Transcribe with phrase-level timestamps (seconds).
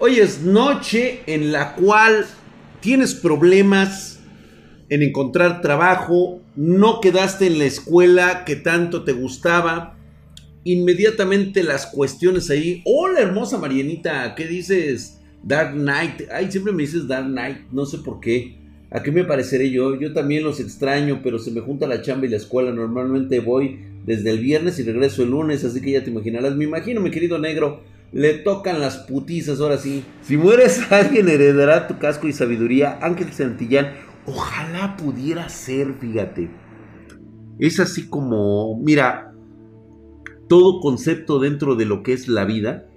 [0.00, 2.24] Hoy es noche en la cual
[2.80, 4.20] tienes problemas
[4.90, 9.98] en encontrar trabajo, no quedaste en la escuela que tanto te gustaba,
[10.62, 12.80] inmediatamente las cuestiones ahí.
[12.84, 15.18] Hola hermosa Marianita, ¿qué dices?
[15.42, 16.28] Dark Knight.
[16.32, 18.56] Ay, siempre me dices Dark Knight, no sé por qué.
[18.92, 19.98] ¿A qué me pareceré yo?
[19.98, 22.70] Yo también los extraño, pero se me junta la chamba y la escuela.
[22.70, 26.54] Normalmente voy desde el viernes y regreso el lunes, así que ya te imaginarás.
[26.54, 30.04] Me imagino, mi querido negro, le tocan las putizas ahora sí.
[30.22, 32.98] Si mueres, alguien heredará tu casco y sabiduría.
[33.02, 33.94] Ángel Santillán,
[34.26, 36.50] ojalá pudiera ser, fíjate.
[37.58, 39.34] Es así como, mira,
[40.48, 42.88] todo concepto dentro de lo que es la vida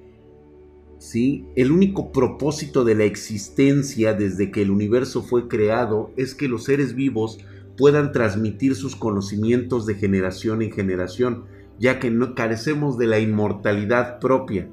[1.01, 1.47] ¿sí?
[1.55, 6.65] El único propósito de la existencia desde que el universo fue creado es que los
[6.65, 7.39] seres vivos
[7.75, 11.45] puedan transmitir sus conocimientos de generación en generación,
[11.79, 14.69] ya que no carecemos de la inmortalidad propia,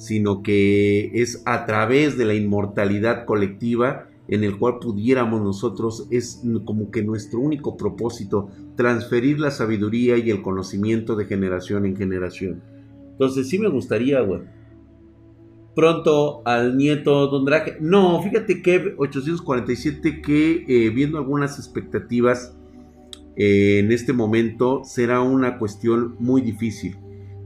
[0.00, 6.42] sino que es a través de la inmortalidad colectiva en el cual pudiéramos nosotros, es
[6.64, 12.62] como que nuestro único propósito, transferir la sabiduría y el conocimiento de generación en generación.
[13.12, 14.40] Entonces sí me gustaría, güey
[15.74, 17.76] pronto al nieto Don Drake.
[17.80, 22.56] No, fíjate que 847 que eh, viendo algunas expectativas
[23.36, 26.96] eh, en este momento será una cuestión muy difícil.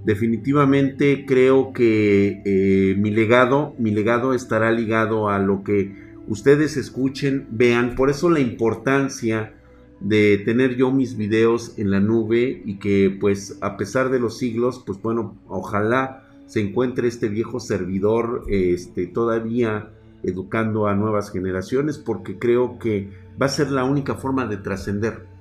[0.05, 5.97] Definitivamente creo que eh, mi legado, mi legado estará ligado a lo que
[6.29, 7.95] ustedes escuchen, vean.
[7.95, 9.55] Por eso la importancia
[10.01, 14.37] de tener yo mis videos en la nube y que pues a pesar de los
[14.37, 19.91] siglos, pues bueno, ojalá se encuentre este viejo servidor este, todavía
[20.23, 23.11] educando a nuevas generaciones porque creo que
[23.41, 25.34] va a ser la única forma de trascender.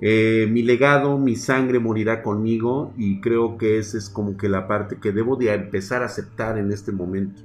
[0.00, 4.66] Eh, mi legado, mi sangre morirá conmigo y creo que esa es como que la
[4.66, 7.42] parte que debo de empezar a aceptar en este momento.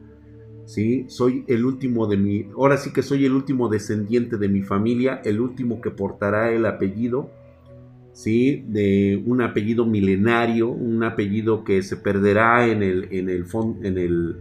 [0.66, 1.06] ¿sí?
[1.08, 5.22] Soy el último de mi, ahora sí que soy el último descendiente de mi familia,
[5.24, 7.30] el último que portará el apellido
[8.18, 8.66] ¿sí?
[8.68, 13.46] De un apellido milenario, un apellido que se perderá en el, en el
[13.84, 14.38] en el,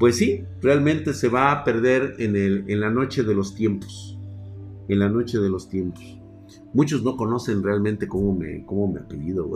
[0.00, 4.18] pues sí, realmente se va a perder en, el, en la noche de los tiempos,
[4.88, 6.20] en la noche de los tiempos.
[6.74, 9.48] Muchos no conocen realmente cómo me, cómo me apellido,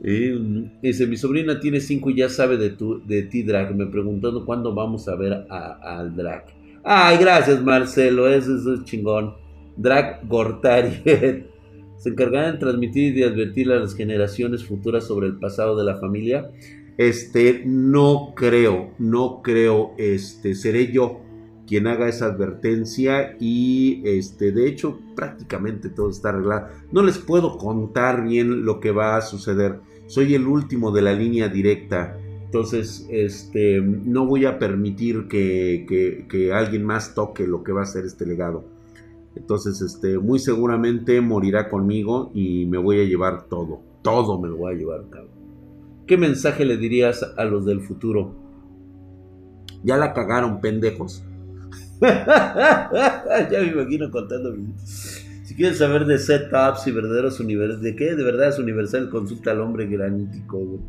[0.82, 3.74] dice, mi sobrina tiene cinco y ya sabe de, tu, de ti, Drag.
[3.74, 6.44] Me preguntando cuándo vamos a ver al Drag.
[6.84, 8.28] Ay, gracias, Marcelo.
[8.28, 9.34] Eso, es chingón.
[9.76, 11.46] Drag Gortariet
[11.98, 15.84] se encargará de transmitir y de advertir a las generaciones futuras sobre el pasado de
[15.84, 16.48] la familia.
[16.96, 21.25] Este, no creo, no creo, este, seré yo
[21.66, 26.68] quien haga esa advertencia y este, de hecho prácticamente todo está arreglado.
[26.92, 29.80] No les puedo contar bien lo que va a suceder.
[30.06, 32.18] Soy el último de la línea directa.
[32.44, 37.86] Entonces, este, no voy a permitir que, que alguien más toque lo que va a
[37.86, 38.64] ser este legado.
[39.36, 43.80] Entonces, este, muy seguramente morirá conmigo y me voy a llevar todo.
[44.02, 45.36] Todo me lo voy a llevar, cabrón.
[46.06, 48.34] ¿Qué mensaje le dirías a los del futuro?
[49.82, 51.24] Ya la cagaron, pendejos.
[53.50, 54.54] ya me imagino contando.
[54.84, 58.16] Si quieres saber de setups y verdaderos universales, ¿de qué?
[58.16, 60.80] De verdad es universal, consulta al hombre granítico.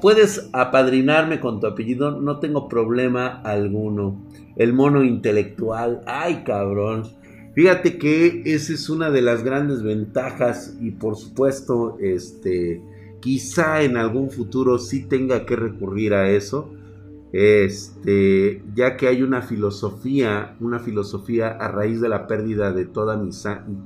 [0.00, 4.26] Puedes apadrinarme con tu apellido, no tengo problema alguno.
[4.56, 7.04] El mono intelectual, ay cabrón.
[7.54, 12.82] Fíjate que esa es una de las grandes ventajas y por supuesto, este,
[13.20, 16.72] quizá en algún futuro sí tenga que recurrir a eso,
[17.32, 23.16] este, ya que hay una filosofía, una filosofía a raíz de la pérdida de toda
[23.16, 23.30] mi,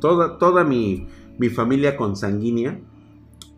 [0.01, 1.07] toda, toda mi,
[1.39, 2.81] mi familia consanguínea,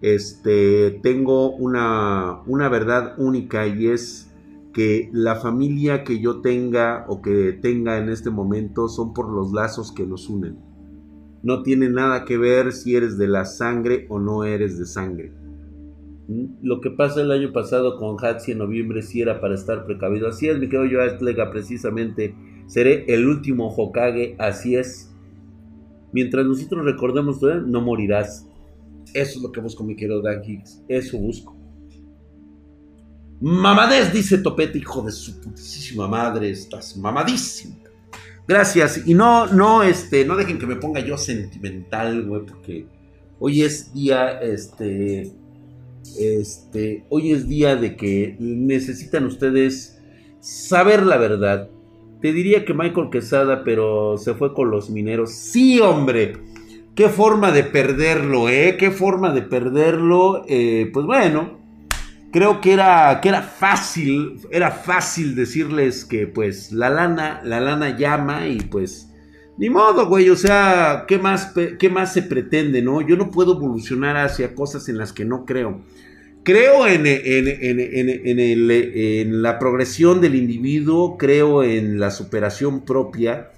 [0.03, 4.33] este, tengo una, una verdad única y es
[4.73, 9.53] que la familia que yo tenga o que tenga en este momento son por los
[9.53, 10.59] lazos que nos unen.
[11.43, 15.33] No tiene nada que ver si eres de la sangre o no eres de sangre.
[16.29, 20.29] Lo que pasa el año pasado con Hatsi en noviembre sí era para estar precavido.
[20.29, 22.35] Así es, mi querido Yoatlega, precisamente.
[22.67, 25.15] Seré el último Hokage, así es.
[26.13, 28.49] Mientras nosotros recordemos, no morirás.
[29.15, 30.83] Eso es lo que busco, mi querido Dan Hicks.
[30.89, 31.57] Eso busco.
[33.41, 37.77] Mamadez, dice Topete, hijo de su putísima madre, estás mamadísimo.
[38.49, 39.07] Gracias.
[39.07, 42.87] Y no, no, este, no dejen que me ponga yo sentimental, güey, porque
[43.39, 45.33] hoy es día, este,
[46.19, 49.99] este, hoy es día de que necesitan ustedes
[50.41, 51.71] saber la verdad.
[52.21, 55.33] Te diría que Michael Quesada, pero se fue con los mineros.
[55.33, 56.39] Sí, hombre.
[56.95, 58.77] Qué forma de perderlo, ¿eh?
[58.79, 60.45] Qué forma de perderlo.
[60.49, 61.59] Eh, pues bueno,
[62.33, 67.97] creo que era, que era fácil, era fácil decirles que pues la lana, la lana
[67.97, 69.11] llama y pues
[69.59, 73.01] ni modo, güey, o sea, ¿qué más, ¿qué más se pretende, no?
[73.01, 75.81] Yo no puedo evolucionar hacia cosas en las que no creo.
[76.47, 77.03] Creo en,
[79.43, 83.51] la progresión del individuo, creo en la superación propia,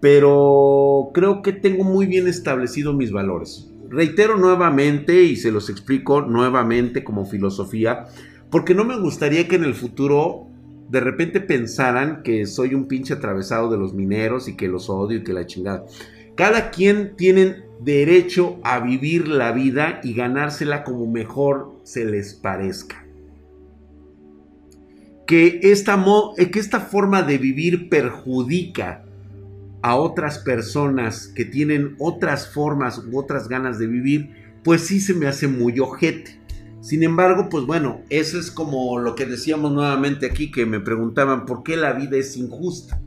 [0.00, 3.72] pero creo que tengo muy bien establecidos mis valores.
[3.88, 8.06] Reitero nuevamente y se los explico nuevamente como filosofía,
[8.52, 10.46] porque no me gustaría que en el futuro
[10.90, 15.18] de repente pensaran que soy un pinche atravesado de los mineros y que los odio
[15.18, 15.86] y que la chingada.
[16.36, 23.04] Cada quien tiene derecho a vivir la vida y ganársela como mejor se les parezca.
[25.26, 26.02] Que esta,
[26.36, 29.04] que esta forma de vivir perjudica
[29.82, 34.30] a otras personas que tienen otras formas u otras ganas de vivir,
[34.64, 36.38] pues sí se me hace muy ojete.
[36.80, 41.44] Sin embargo, pues bueno, eso es como lo que decíamos nuevamente aquí, que me preguntaban
[41.44, 43.00] por qué la vida es injusta.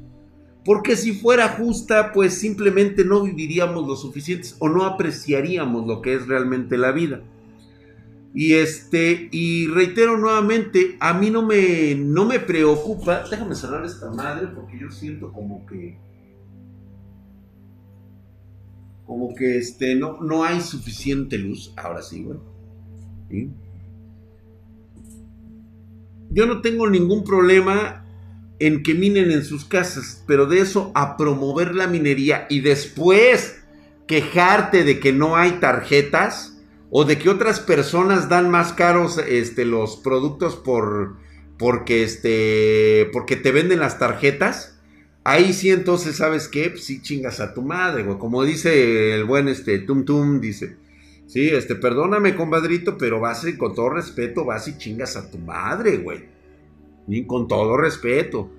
[0.63, 6.13] Porque si fuera justa, pues simplemente no viviríamos lo suficientes o no apreciaríamos lo que
[6.13, 7.22] es realmente la vida.
[8.34, 13.24] Y este, y reitero nuevamente, a mí no me, no me preocupa.
[13.30, 15.98] Déjame cerrar esta madre porque yo siento como que.
[19.06, 21.74] Como que este, no, no hay suficiente luz.
[21.75, 22.40] Ahora sí, güey.
[26.30, 28.00] Yo no tengo ningún problema
[28.62, 33.60] en que minen en sus casas, pero de eso a promover la minería y después
[34.06, 36.60] quejarte de que no hay tarjetas
[36.92, 41.16] o de que otras personas dan más caros este, los productos por
[41.58, 44.80] porque este porque te venden las tarjetas.
[45.24, 46.69] Ahí sí entonces, ¿sabes qué?
[46.69, 48.19] Pues sí chingas a tu madre, güey.
[48.19, 50.78] Como dice el buen este Tum Tum, dice.
[51.25, 55.40] Sí, este, perdóname, compadrito, pero vas y con todo respeto, vas y chingas a tu
[55.40, 56.31] madre, güey
[57.27, 58.50] con todo respeto.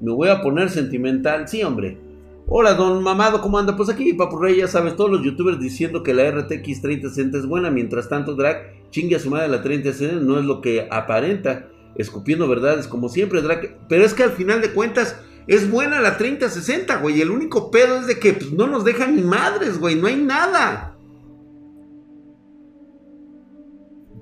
[0.00, 1.48] Me voy a poner sentimental.
[1.48, 1.98] Sí, hombre.
[2.46, 3.76] Hola, don Mamado, ¿cómo anda?
[3.76, 7.46] Pues aquí, Papu Rey, ya sabes, todos los youtubers diciendo que la RTX 3060 es
[7.46, 7.70] buena.
[7.70, 11.68] Mientras tanto, Drag chingue a su madre la 3060 no es lo que aparenta.
[11.94, 13.78] Escupiendo verdades, como siempre, Drag.
[13.88, 15.16] Pero es que al final de cuentas,
[15.46, 17.20] es buena la 3060, güey.
[17.20, 19.96] El único pedo es de que pues, no nos dejan ni madres, güey.
[19.96, 20.96] No hay nada.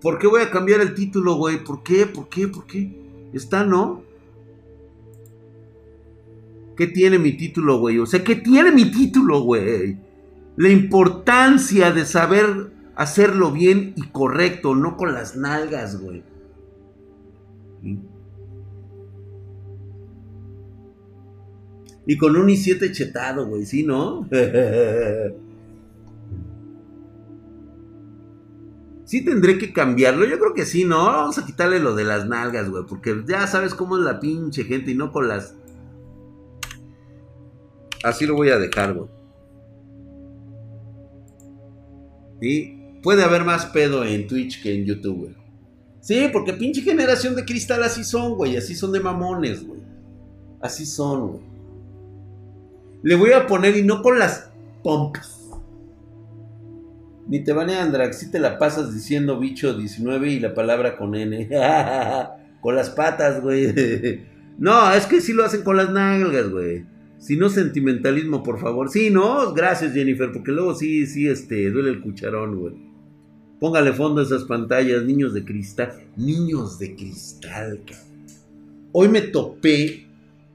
[0.01, 1.63] ¿Por qué voy a cambiar el título, güey?
[1.65, 2.07] ¿Por qué?
[2.07, 2.49] ¿Por qué?
[2.49, 2.91] ¿Por qué?
[3.33, 4.03] Está, ¿no?
[6.77, 7.99] ¿Qué tiene mi título, güey?
[7.99, 9.99] O sea, ¿qué tiene mi título, güey?
[10.57, 16.23] La importancia de saber hacerlo bien y correcto, no con las nalgas, güey.
[22.07, 24.29] Y con un i7 chetado, güey, ¿sí, no?
[29.09, 31.07] Sí tendré que cambiarlo, yo creo que sí, ¿no?
[31.07, 34.65] Vamos a quitarle lo de las nalgas, güey, porque ya sabes cómo es la pinche
[34.65, 35.55] gente y no con las...
[38.05, 39.09] Así lo voy a dejar, güey.
[42.43, 45.37] Sí, puede haber más pedo en Twitch que en YouTube, güey.
[46.03, 49.81] Sí, porque pinche generación de cristal así son, güey, así son de mamones, güey.
[50.61, 51.43] Así son, güey.
[53.05, 54.51] Le voy a poner y no con las
[54.83, 55.38] pompas.
[57.29, 61.15] Ni te banean, Drag, si te la pasas diciendo bicho 19 y la palabra con
[61.15, 61.49] N.
[62.61, 64.25] con las patas, güey.
[64.59, 66.87] no, es que sí lo hacen con las nalgas, güey.
[67.19, 68.89] Si no, sentimentalismo, por favor.
[68.89, 72.75] Sí, no, gracias, Jennifer, porque luego sí, sí, este, duele el cucharón, güey.
[73.61, 75.93] Póngale fondo a esas pantallas, niños de cristal.
[76.17, 78.09] Niños de cristal, cabrón.
[78.93, 80.07] Hoy me topé.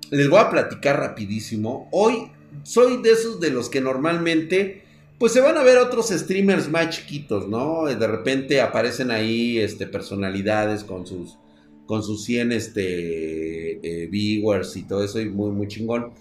[0.09, 1.87] Les voy a platicar rapidísimo.
[1.91, 2.31] Hoy
[2.63, 4.82] soy de esos de los que normalmente
[5.23, 7.85] pues se van a ver otros streamers más chiquitos, ¿no?
[7.85, 11.37] De repente aparecen ahí este, personalidades con sus,
[11.85, 16.11] con sus 100 este, eh, viewers y todo eso, y muy, muy chingón.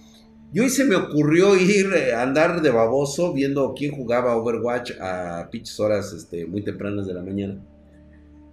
[0.54, 4.92] Y hoy se me ocurrió ir a eh, andar de baboso viendo quién jugaba Overwatch
[5.00, 7.58] a pinches horas este, muy tempranas de la mañana.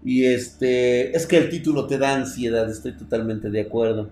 [0.04, 4.10] Y este, es que el título te da ansiedad, estoy totalmente de acuerdo.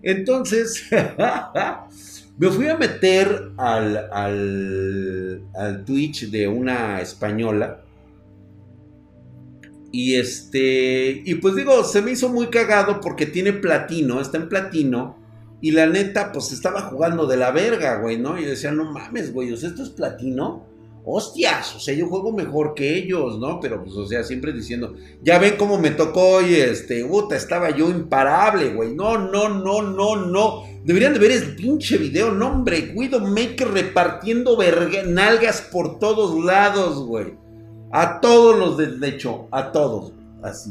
[0.00, 0.84] Entonces,
[2.38, 7.82] Me fui a meter al, al, Twitch de una española.
[9.90, 11.22] Y este.
[11.24, 15.18] Y pues digo, se me hizo muy cagado porque tiene platino, está en platino.
[15.62, 18.38] Y la neta, pues estaba jugando de la verga, güey, ¿no?
[18.38, 20.75] Y decía, no mames, güey, esto es platino
[21.08, 23.60] hostias, o sea, yo juego mejor que ellos, ¿no?
[23.60, 27.70] Pero pues, o sea, siempre diciendo, ya ven cómo me tocó y este, puta, estaba
[27.70, 28.92] yo imparable, güey.
[28.92, 30.64] No, no, no, no, no.
[30.84, 37.06] Deberían de ver el pinche video, no, hombre, Widowmaker repartiendo verga, nalgas por todos lados,
[37.06, 37.34] güey.
[37.92, 40.70] A todos los de hecho, a todos, así,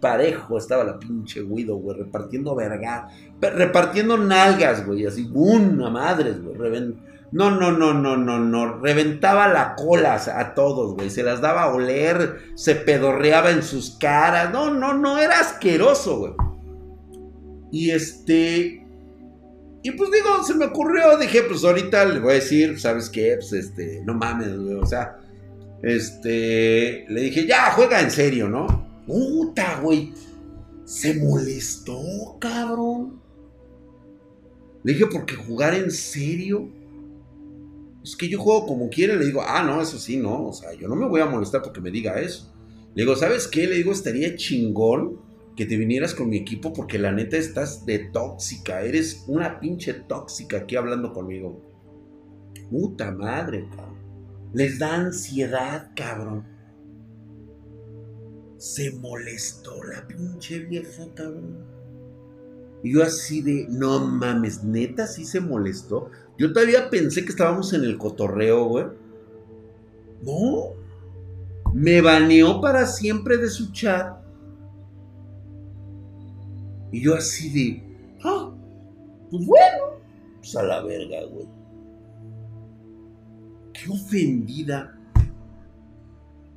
[0.00, 3.08] parejo estaba la pinche Guido, güey, repartiendo verga,
[3.40, 6.94] repartiendo nalgas, güey, así, una madre, güey,
[7.32, 11.64] no, no, no, no, no, no, reventaba la cola a todos, güey, se las daba
[11.64, 16.32] a oler, se pedorreaba en sus caras, no, no, no, era asqueroso, güey.
[17.72, 18.86] Y este,
[19.82, 23.34] y pues digo, se me ocurrió, dije, pues ahorita le voy a decir, ¿sabes qué?
[23.36, 25.18] Pues este, no mames, güey, o sea,
[25.82, 28.86] este, le dije, ya, juega en serio, ¿no?
[29.06, 30.12] Puta, güey,
[30.84, 32.00] se molestó,
[32.40, 33.20] cabrón.
[34.84, 36.68] Le dije, porque jugar en serio.
[38.06, 39.16] Es que yo juego como quiera.
[39.16, 40.46] Le digo, ah, no, eso sí, no.
[40.46, 42.54] O sea, yo no me voy a molestar porque me diga eso.
[42.94, 43.66] Le digo, ¿sabes qué?
[43.66, 45.20] Le digo, estaría chingón
[45.56, 48.82] que te vinieras con mi equipo porque la neta estás de tóxica.
[48.82, 51.60] Eres una pinche tóxica aquí hablando conmigo.
[52.70, 53.96] Puta madre, cabrón.
[54.54, 56.44] Les da ansiedad, cabrón.
[58.56, 61.58] Se molestó la pinche vieja, cabrón.
[62.84, 66.08] Y yo así de, no mames, neta, sí se molestó.
[66.38, 68.86] Yo todavía pensé que estábamos en el cotorreo, güey.
[70.22, 70.72] No.
[71.72, 74.26] Me baneó para siempre de su chat
[76.92, 77.82] y yo así de,
[78.24, 78.50] ah,
[79.30, 80.00] pues bueno,
[80.38, 81.46] pues a la verga, güey.
[83.72, 84.98] Qué ofendida.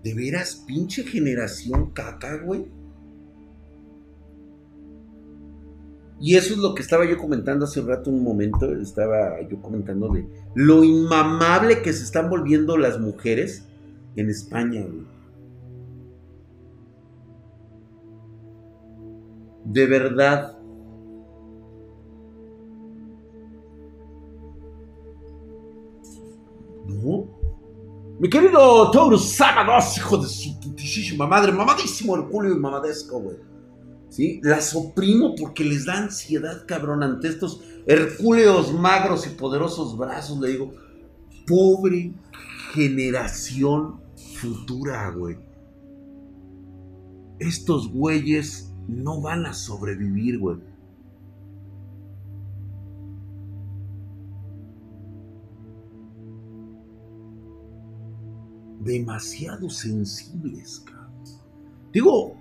[0.04, 2.68] De veras, pinche generación caca, güey.
[6.20, 9.62] Y eso es lo que estaba yo comentando hace un rato, un momento, estaba yo
[9.62, 13.66] comentando de lo inmamable que se están volviendo las mujeres
[14.16, 15.20] en España, güey.
[19.70, 20.58] de verdad.
[26.88, 27.28] ¿No?
[28.20, 33.38] Mi querido Taurus Samados, hijo de su putísima madre, mamadísimo Herculeo y mamadesco, güey.
[34.42, 40.40] Las oprimo porque les da ansiedad, cabrón, ante estos hercúleos magros y poderosos brazos.
[40.40, 40.74] Le digo,
[41.48, 42.14] pobre
[42.74, 44.02] generación
[44.40, 45.38] futura, güey.
[47.40, 50.58] Estos güeyes no van a sobrevivir, güey.
[58.82, 61.10] Demasiado sensibles, cabrón.
[61.92, 62.36] Digo,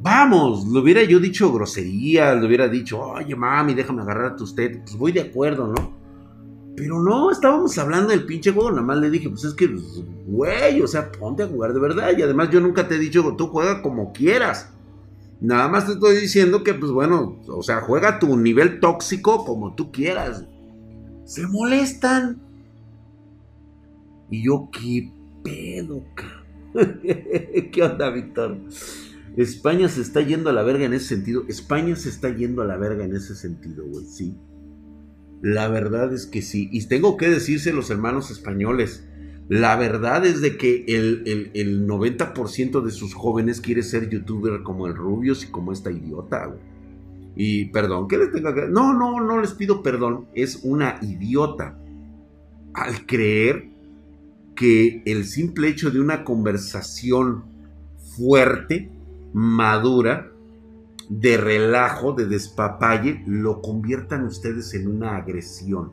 [0.00, 4.54] vamos, lo hubiera yo dicho grosería, le hubiera dicho, oye mami, déjame agarrar a tus
[4.54, 4.82] tetas.
[4.82, 6.00] Pues voy de acuerdo, ¿no?
[6.76, 8.70] Pero no, estábamos hablando del pinche juego.
[8.70, 9.68] Nada más le dije, pues es que,
[10.26, 12.12] güey, o sea, ponte a jugar de verdad.
[12.16, 14.72] Y además, yo nunca te he dicho, tú juega como quieras.
[15.40, 19.74] Nada más te estoy diciendo que, pues bueno, o sea, juega tu nivel tóxico como
[19.74, 20.46] tú quieras.
[21.24, 22.40] Se molestan.
[24.30, 26.02] Y yo, ¿qué pedo,
[27.72, 28.56] ¿Qué onda, Víctor?
[29.42, 31.44] España se está yendo a la verga en ese sentido.
[31.48, 34.36] España se está yendo a la verga en ese sentido, güey, sí.
[35.40, 36.68] La verdad es que sí.
[36.72, 39.06] Y tengo que decirse los hermanos españoles.
[39.48, 44.94] La verdad es de que el, 90% de sus jóvenes quiere ser youtuber como el
[44.94, 46.54] Rubius y como esta idiota,
[47.34, 48.68] Y perdón, ¿qué les tenga que.?
[48.68, 50.26] No, no, no les pido perdón.
[50.34, 51.78] Es una idiota.
[52.74, 53.70] Al creer
[54.54, 57.44] que el simple hecho de una conversación
[58.16, 58.90] fuerte,
[59.32, 60.32] madura,
[61.08, 65.92] de relajo, de despapalle, lo conviertan ustedes en una agresión.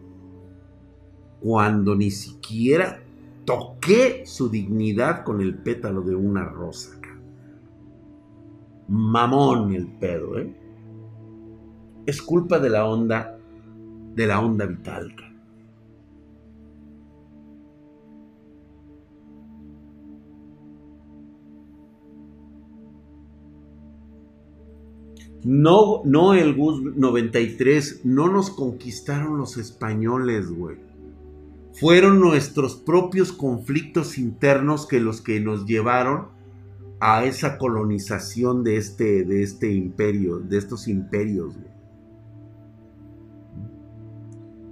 [1.40, 3.00] Cuando ni siquiera
[3.46, 6.98] toqué su dignidad con el pétalo de una rosa.
[8.90, 10.56] Mamón el pedo, ¿eh?
[12.06, 13.38] Es culpa de la onda,
[14.16, 15.14] de la onda vital.
[25.44, 30.88] No, no el GUS 93, no nos conquistaron los españoles, güey
[31.80, 36.30] fueron nuestros propios conflictos internos que los que nos llevaron
[37.00, 41.54] a esa colonización de este, de este imperio, de estos imperios.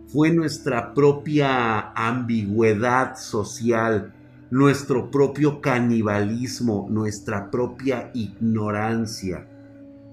[0.08, 4.16] Fue nuestra propia ambigüedad social,
[4.50, 9.48] nuestro propio canibalismo, nuestra propia ignorancia.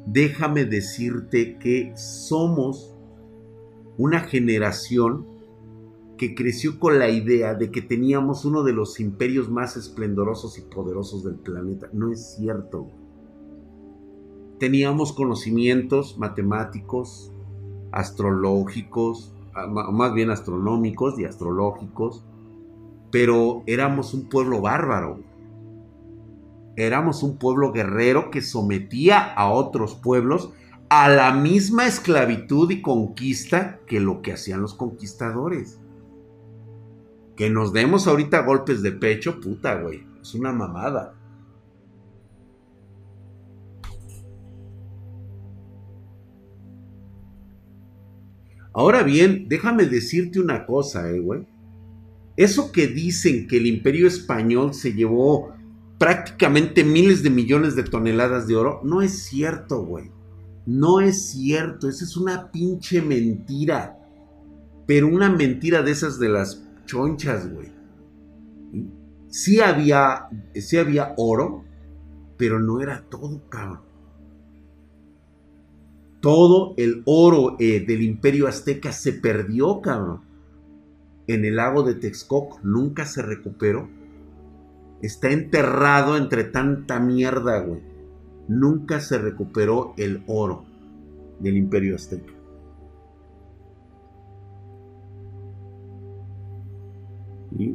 [0.06, 2.94] Déjame decirte que somos
[3.96, 5.26] una generación
[6.16, 10.62] que creció con la idea de que teníamos uno de los imperios más esplendorosos y
[10.62, 11.88] poderosos del planeta.
[11.92, 12.88] No es cierto.
[14.58, 17.32] Teníamos conocimientos matemáticos,
[17.90, 22.24] astrológicos, ah, más bien astronómicos y astrológicos,
[23.10, 25.20] pero éramos un pueblo bárbaro.
[26.76, 30.50] Éramos un pueblo guerrero que sometía a otros pueblos
[30.88, 35.80] a la misma esclavitud y conquista que lo que hacían los conquistadores.
[37.36, 40.06] Que nos demos ahorita golpes de pecho, puta, güey.
[40.20, 41.14] Es una mamada.
[48.74, 51.46] Ahora bien, déjame decirte una cosa, eh, güey.
[52.36, 55.52] Eso que dicen que el imperio español se llevó
[56.02, 60.10] prácticamente miles de millones de toneladas de oro, no es cierto, güey.
[60.66, 64.00] No es cierto, esa es una pinche mentira.
[64.84, 67.70] Pero una mentira de esas de las chonchas, güey.
[69.28, 71.62] Sí había, sí había oro,
[72.36, 73.82] pero no era todo, cabrón.
[76.20, 80.22] Todo el oro eh, del imperio azteca se perdió, cabrón.
[81.28, 84.01] En el lago de Texcoco nunca se recuperó.
[85.02, 87.80] Está enterrado entre tanta mierda, güey.
[88.48, 90.64] Nunca se recuperó el oro
[91.40, 92.32] del imperio azteca.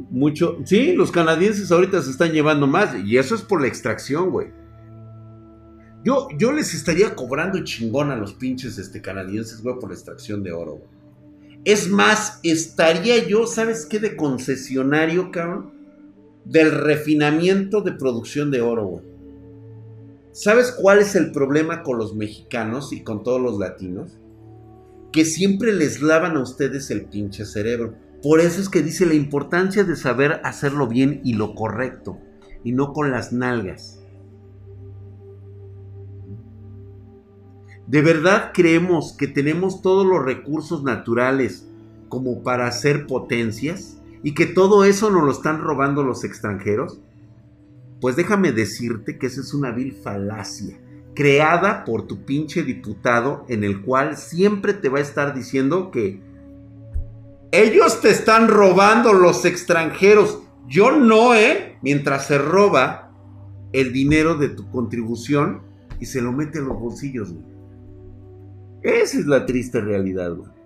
[0.09, 4.31] Mucho, sí, los canadienses ahorita se están llevando más y eso es por la extracción,
[4.31, 4.47] güey.
[6.03, 10.41] Yo, yo les estaría cobrando chingón a los pinches este, canadienses, güey, por la extracción
[10.41, 10.97] de oro, güey.
[11.65, 13.99] Es más, estaría yo, ¿sabes qué?
[13.99, 15.76] De concesionario, cabrón.
[16.49, 19.01] Del refinamiento de producción de oro.
[20.31, 24.17] ¿Sabes cuál es el problema con los mexicanos y con todos los latinos?
[25.11, 27.95] Que siempre les lavan a ustedes el pinche cerebro.
[28.23, 32.17] Por eso es que dice la importancia de saber hacerlo bien y lo correcto.
[32.63, 33.99] Y no con las nalgas.
[37.87, 41.67] ¿De verdad creemos que tenemos todos los recursos naturales
[42.07, 43.96] como para hacer potencias?
[44.23, 47.01] ¿Y que todo eso nos lo están robando los extranjeros?
[48.01, 50.77] Pues déjame decirte que esa es una vil falacia,
[51.15, 56.21] creada por tu pinche diputado en el cual siempre te va a estar diciendo que
[57.51, 60.41] ellos te están robando los extranjeros.
[60.67, 61.77] Yo no, ¿eh?
[61.81, 63.11] Mientras se roba
[63.71, 65.61] el dinero de tu contribución
[65.99, 67.33] y se lo mete en los bolsillos,
[68.83, 70.56] esa es la triste realidad, güey.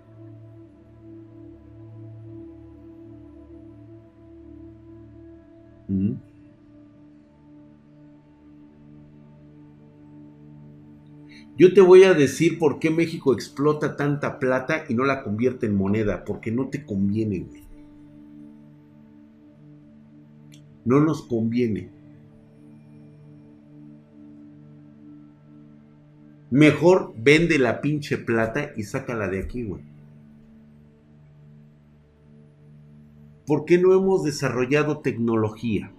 [11.56, 15.66] Yo te voy a decir por qué México explota tanta plata y no la convierte
[15.66, 17.62] en moneda, porque no te conviene, güey.
[20.84, 21.90] No nos conviene.
[26.50, 29.91] Mejor vende la pinche plata y sácala de aquí, güey.
[33.46, 35.90] ¿Por qué no hemos desarrollado tecnología?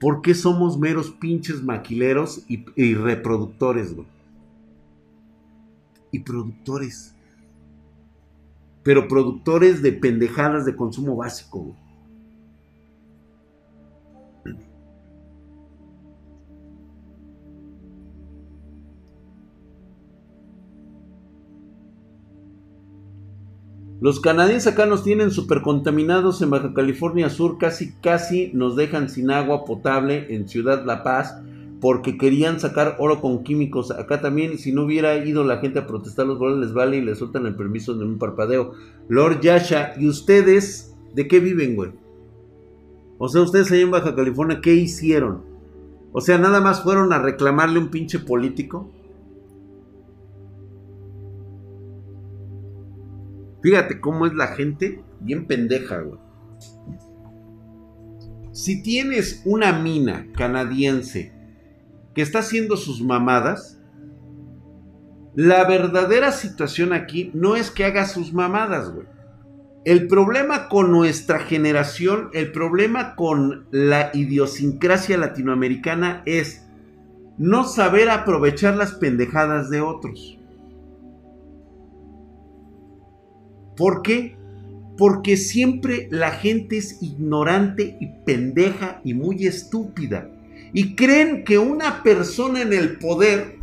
[0.00, 3.94] ¿Por qué somos meros pinches maquileros y, reproductores?
[6.10, 7.14] Y productores.
[8.82, 11.88] Pero productores de pendejadas de consumo básico, güey.
[24.00, 29.08] Los canadienses acá nos tienen super contaminados en Baja California Sur, casi casi nos dejan
[29.08, 31.34] sin agua potable en Ciudad La Paz
[31.80, 33.90] porque querían sacar oro con químicos.
[33.90, 37.00] Acá también, si no hubiera ido la gente a protestar, los goles les vale y
[37.00, 38.72] les sueltan el permiso de un parpadeo.
[39.08, 41.90] Lord Yasha, ¿y ustedes de qué viven, güey?
[43.18, 45.42] O sea, ustedes ahí en Baja California, ¿qué hicieron?
[46.12, 48.88] O sea, nada más fueron a reclamarle un pinche político.
[53.62, 56.18] Fíjate cómo es la gente bien pendeja, güey.
[58.52, 61.32] Si tienes una mina canadiense
[62.14, 63.80] que está haciendo sus mamadas,
[65.34, 69.06] la verdadera situación aquí no es que haga sus mamadas, güey.
[69.84, 76.66] El problema con nuestra generación, el problema con la idiosincrasia latinoamericana es
[77.38, 80.37] no saber aprovechar las pendejadas de otros.
[83.78, 84.36] ¿Por qué?
[84.98, 90.28] Porque siempre la gente es ignorante y pendeja y muy estúpida.
[90.72, 93.56] Y creen que una persona en el poder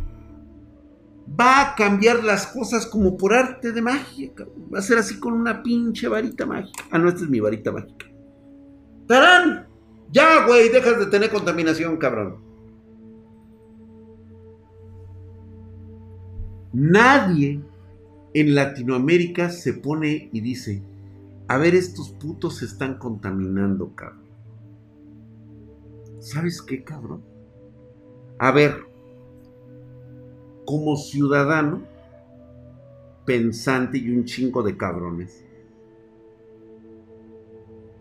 [1.38, 4.32] va a cambiar las cosas como por arte de magia.
[4.72, 6.84] Va a ser así con una pinche varita mágica.
[6.90, 8.06] Ah, no, esta es mi varita mágica.
[9.06, 9.66] ¡Tarán!
[10.10, 12.38] Ya, güey, dejas de tener contaminación, cabrón.
[16.72, 17.60] Nadie
[18.38, 20.82] en Latinoamérica se pone y dice,
[21.48, 24.26] a ver, estos putos se están contaminando, cabrón.
[26.18, 27.22] ¿Sabes qué, cabrón?
[28.38, 28.84] A ver,
[30.66, 31.86] como ciudadano
[33.24, 35.42] pensante y un chingo de cabrones,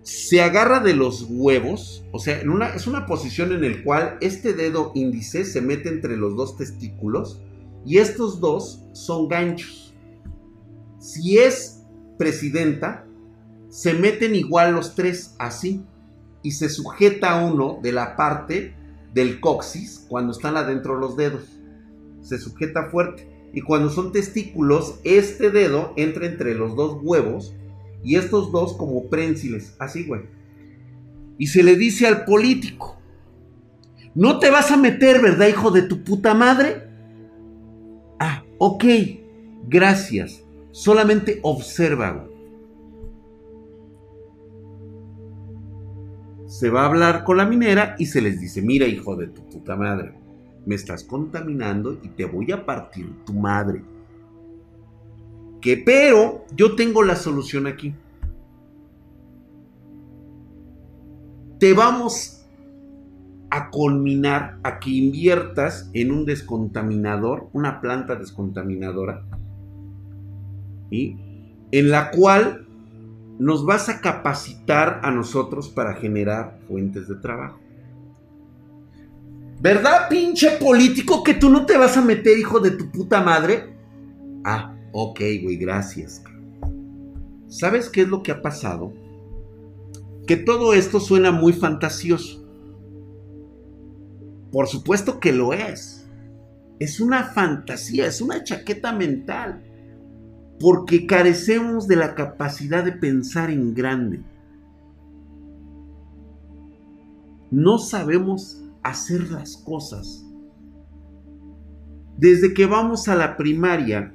[0.02, 2.42] se agarra de los huevos, o sea,
[2.76, 7.42] es una posición en la cual este dedo índice se mete entre los dos testículos
[7.86, 9.85] y estos dos son ganchos.
[11.06, 11.84] Si es
[12.18, 13.06] presidenta,
[13.70, 15.84] se meten igual los tres así
[16.42, 18.74] y se sujeta uno de la parte
[19.14, 21.44] del coxis cuando están adentro los dedos.
[22.22, 23.30] Se sujeta fuerte.
[23.54, 27.54] Y cuando son testículos, este dedo entra entre los dos huevos
[28.04, 30.22] y estos dos como prénsiles, así, güey.
[31.38, 33.00] Y se le dice al político,
[34.16, 36.90] no te vas a meter, ¿verdad, hijo de tu puta madre?
[38.20, 38.84] Ah, ok,
[39.68, 40.45] gracias.
[40.76, 42.28] Solamente observa.
[46.48, 49.42] Se va a hablar con la minera y se les dice, mira, hijo de tu
[49.50, 50.14] puta madre,
[50.66, 53.82] me estás contaminando y te voy a partir tu madre
[55.74, 57.96] pero yo tengo la solución aquí.
[61.60, 62.46] Te vamos
[63.50, 69.26] a culminar a que inviertas en un descontaminador, una planta descontaminadora,
[70.90, 71.18] y
[71.72, 72.68] en la cual
[73.40, 77.60] nos vas a capacitar a nosotros para generar fuentes de trabajo.
[79.62, 83.76] ¿Verdad, pinche político, que tú no te vas a meter, hijo de tu puta madre?
[84.44, 86.24] Ah, Ok, güey, gracias.
[87.50, 88.94] ¿Sabes qué es lo que ha pasado?
[90.26, 92.48] Que todo esto suena muy fantasioso.
[94.54, 96.08] Por supuesto que lo es.
[96.80, 99.66] Es una fantasía, es una chaqueta mental.
[100.60, 104.24] Porque carecemos de la capacidad de pensar en grande.
[107.52, 110.26] No sabemos hacer las cosas.
[112.18, 114.14] Desde que vamos a la primaria,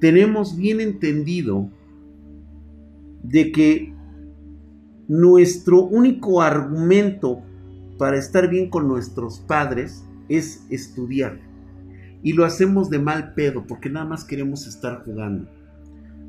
[0.00, 1.68] tenemos bien entendido
[3.22, 3.94] de que
[5.08, 7.42] nuestro único argumento
[7.98, 11.45] para estar bien con nuestros padres es estudiar.
[12.22, 15.48] Y lo hacemos de mal pedo porque nada más queremos estar jugando.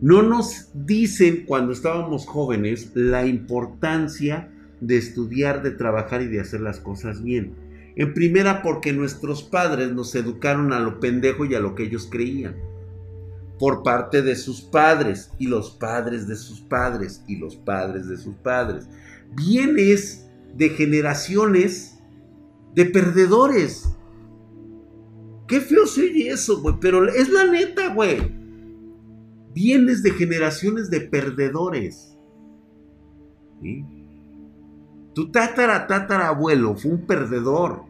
[0.01, 6.61] No nos dicen cuando estábamos jóvenes la importancia de estudiar, de trabajar y de hacer
[6.61, 7.53] las cosas bien.
[7.95, 12.07] En primera porque nuestros padres nos educaron a lo pendejo y a lo que ellos
[12.11, 12.55] creían
[13.59, 18.17] por parte de sus padres y los padres de sus padres y los padres de
[18.17, 18.87] sus padres.
[19.35, 21.97] Vienes de generaciones
[22.75, 23.89] de perdedores.
[25.47, 28.35] Qué feo soy eso, güey, pero es la neta, güey.
[29.53, 32.17] Vienes de generaciones de perdedores.
[35.13, 37.87] Tu tatara, tatara abuelo fue un perdedor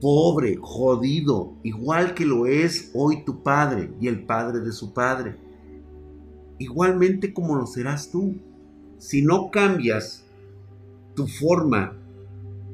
[0.00, 5.36] pobre, jodido, igual que lo es hoy tu padre y el padre de su padre.
[6.58, 8.36] Igualmente como lo serás tú.
[8.98, 10.24] Si no cambias
[11.14, 11.96] tu forma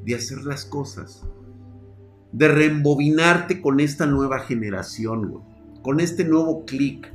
[0.05, 1.25] de hacer las cosas,
[2.33, 5.41] de reembobinarte con esta nueva generación,
[5.83, 7.13] con este nuevo clic,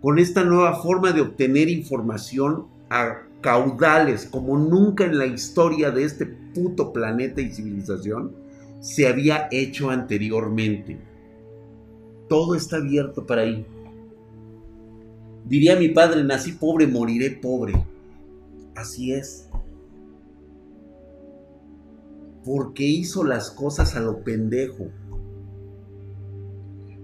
[0.00, 6.04] con esta nueva forma de obtener información a caudales como nunca en la historia de
[6.04, 8.32] este puto planeta y civilización,
[8.80, 10.98] se había hecho anteriormente.
[12.28, 13.66] Todo está abierto para ahí.
[15.44, 17.74] Diría mi padre, nací pobre, moriré pobre.
[18.74, 19.48] Así es.
[22.44, 24.88] Porque hizo las cosas a lo pendejo.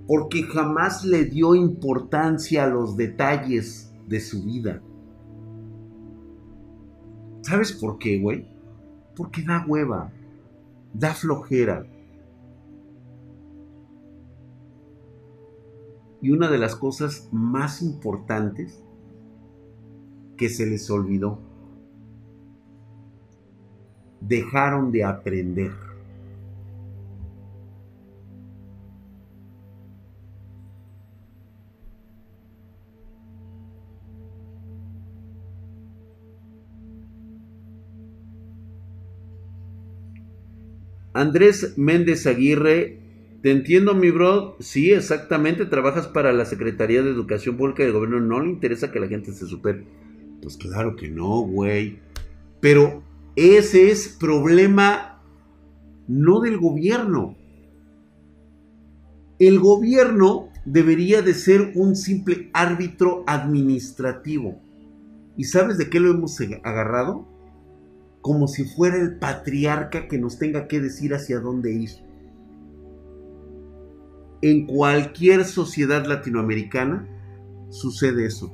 [0.07, 4.83] Porque jamás le dio importancia a los detalles de su vida.
[7.43, 8.47] ¿Sabes por qué, güey?
[9.15, 10.13] Porque da hueva
[10.93, 11.87] da flojera.
[16.21, 18.83] Y una de las cosas más importantes
[20.37, 21.39] que se les olvidó,
[24.21, 25.73] dejaron de aprender.
[41.19, 43.01] Andrés Méndez Aguirre,
[43.43, 44.57] te entiendo, mi bro.
[44.61, 45.67] Sí, exactamente.
[45.67, 48.21] Trabajas para la Secretaría de Educación Pública del Gobierno.
[48.21, 49.85] No le interesa que la gente se supere.
[50.41, 51.99] Pues claro que no, güey.
[52.61, 53.03] Pero
[53.39, 55.23] ese es problema
[56.07, 57.37] no del gobierno.
[59.39, 64.61] El gobierno debería de ser un simple árbitro administrativo.
[65.37, 67.39] ¿Y sabes de qué lo hemos agarrado?
[68.21, 71.91] como si fuera el patriarca que nos tenga que decir hacia dónde ir.
[74.43, 77.09] En cualquier sociedad latinoamericana
[77.71, 78.53] sucede eso.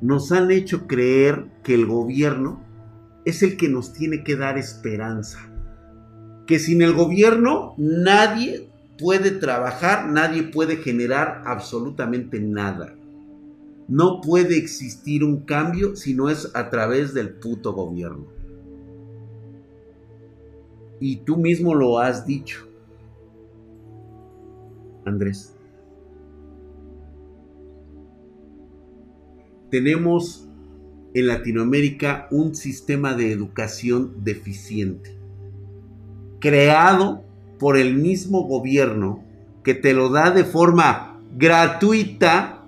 [0.00, 2.62] Nos han hecho creer que el gobierno
[3.24, 5.38] es el que nos tiene que dar esperanza.
[6.46, 12.94] Que sin el gobierno nadie puede trabajar, nadie puede generar absolutamente nada.
[13.88, 18.26] No puede existir un cambio si no es a través del puto gobierno.
[21.00, 22.68] Y tú mismo lo has dicho,
[25.04, 25.56] Andrés.
[29.68, 30.48] Tenemos
[31.14, 35.16] en Latinoamérica un sistema de educación deficiente,
[36.40, 37.24] creado
[37.58, 39.22] por el mismo gobierno
[39.62, 42.64] que te lo da de forma gratuita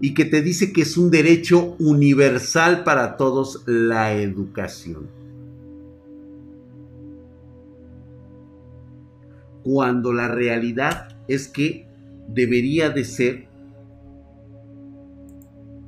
[0.00, 5.08] y que te dice que es un derecho universal para todos la educación.
[9.62, 11.86] Cuando la realidad es que
[12.26, 13.51] debería de ser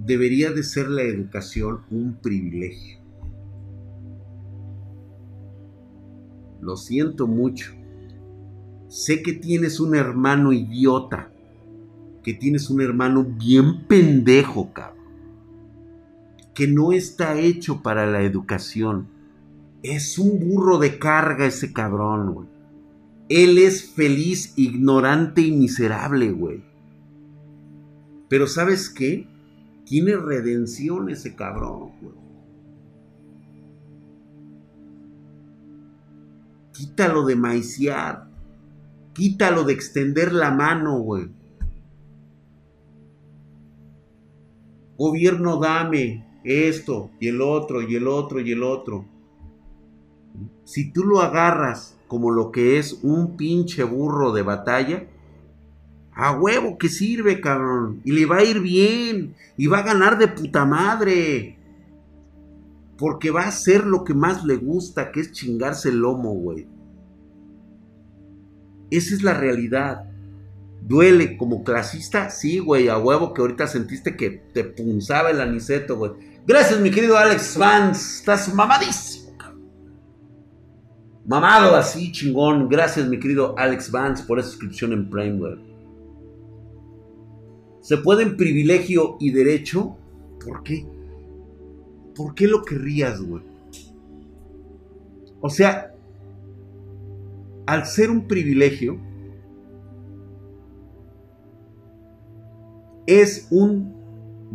[0.04, 2.98] debería de ser la educación un privilegio.
[6.60, 7.72] Lo siento mucho.
[8.88, 11.30] Sé que tienes un hermano idiota.
[12.22, 15.04] Que tienes un hermano bien pendejo, cabrón.
[16.54, 19.08] Que no está hecho para la educación.
[19.82, 22.48] Es un burro de carga ese cabrón, güey.
[23.28, 26.62] Él es feliz, ignorante y miserable, güey.
[28.28, 29.28] Pero ¿sabes qué?
[29.84, 32.14] Tiene redención ese cabrón, güey.
[36.72, 38.28] Quítalo de maiciar.
[39.12, 41.28] Quítalo de extender la mano, güey.
[44.96, 49.06] Gobierno, dame esto y el otro y el otro y el otro.
[50.64, 55.06] Si tú lo agarras como lo que es un pinche burro de batalla,
[56.14, 58.00] a huevo que sirve, cabrón.
[58.04, 59.34] Y le va a ir bien.
[59.56, 61.58] Y va a ganar de puta madre.
[62.96, 66.68] Porque va a hacer lo que más le gusta, que es chingarse el lomo, güey.
[68.90, 70.04] Esa es la realidad.
[70.82, 72.30] ¿Duele como clasista?
[72.30, 76.12] Sí, güey, a huevo que ahorita sentiste que te punzaba el aniceto, güey.
[76.46, 78.18] Gracias, mi querido Alex Vance.
[78.18, 79.24] Estás mamadísimo,
[81.26, 82.68] Mamado así, chingón.
[82.68, 85.73] Gracias, mi querido Alex Vance, por esa suscripción en Prime, güey
[87.84, 89.98] se pueden privilegio y derecho,
[90.42, 90.86] ¿por qué?
[92.16, 93.42] ¿Por qué lo querrías, güey?
[95.42, 95.94] O sea,
[97.66, 98.98] al ser un privilegio,
[103.06, 103.94] es un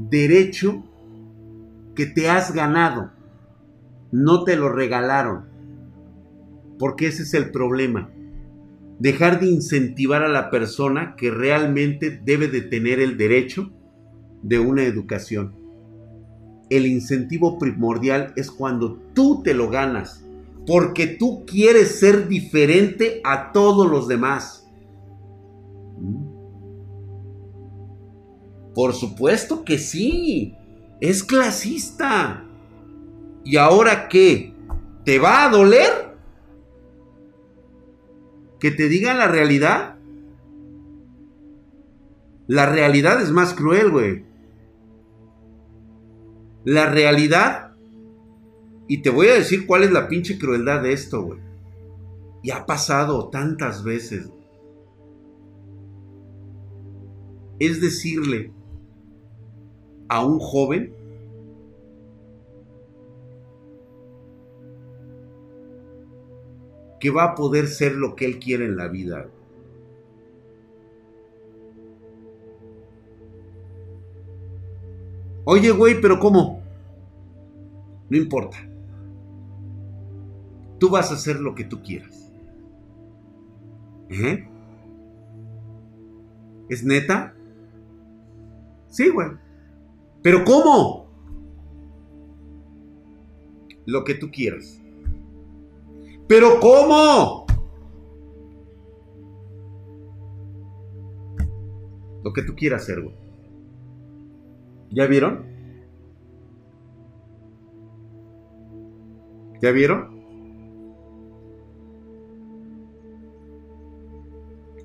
[0.10, 0.84] derecho
[1.94, 3.12] que te has ganado.
[4.12, 5.46] No te lo regalaron.
[6.80, 8.10] Porque ese es el problema
[9.00, 13.72] dejar de incentivar a la persona que realmente debe de tener el derecho
[14.44, 15.56] de una educación.
[16.70, 20.24] El incentivo primordial es cuando tú te lo ganas,
[20.68, 24.70] porque tú quieres ser diferente a todos los demás.
[25.98, 26.40] ¿Mm?
[28.76, 30.56] Por supuesto que sí,
[31.02, 32.46] es clasista.
[33.44, 34.54] ¿Y ahora qué?
[35.04, 36.09] ¿Te va a doler?
[38.60, 39.96] Que te digan la realidad.
[42.48, 44.26] La realidad es más cruel, güey.
[46.66, 47.76] La realidad.
[48.88, 51.40] Y te voy a decir cuál es la pinche crueldad de esto, güey.
[52.42, 54.30] Y ha pasado tantas veces.
[57.60, 58.52] Es decirle
[60.08, 60.94] a un joven
[67.00, 69.30] que va a poder ser lo que él quiere en la vida.
[75.46, 76.62] Oye, güey, pero ¿cómo?
[78.10, 78.58] No importa.
[80.80, 82.32] Tú vas a hacer lo que tú quieras.
[84.10, 84.48] ¿Eh?
[86.70, 87.34] ¿Es neta?
[88.88, 89.30] Sí, güey.
[90.22, 91.08] ¿Pero cómo?
[93.86, 94.79] Lo que tú quieras.
[96.30, 97.48] ¿Pero cómo?
[102.24, 103.16] Lo que tú quieras hacer, güey.
[104.92, 105.44] ¿Ya vieron?
[109.60, 110.20] ¿Ya vieron?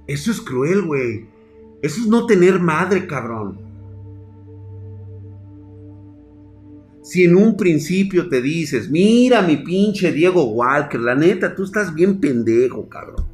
[0.07, 1.29] Eso es cruel, güey.
[1.83, 3.74] Eso es no tener madre, cabrón.
[7.15, 11.95] Si en un principio te dices, mira mi pinche Diego Walker, la neta, tú estás
[11.95, 13.25] bien pendejo, cabrón.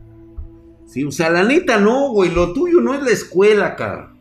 [0.84, 4.18] Sí, o sea, la neta no, güey, lo tuyo no es la escuela, cabrón.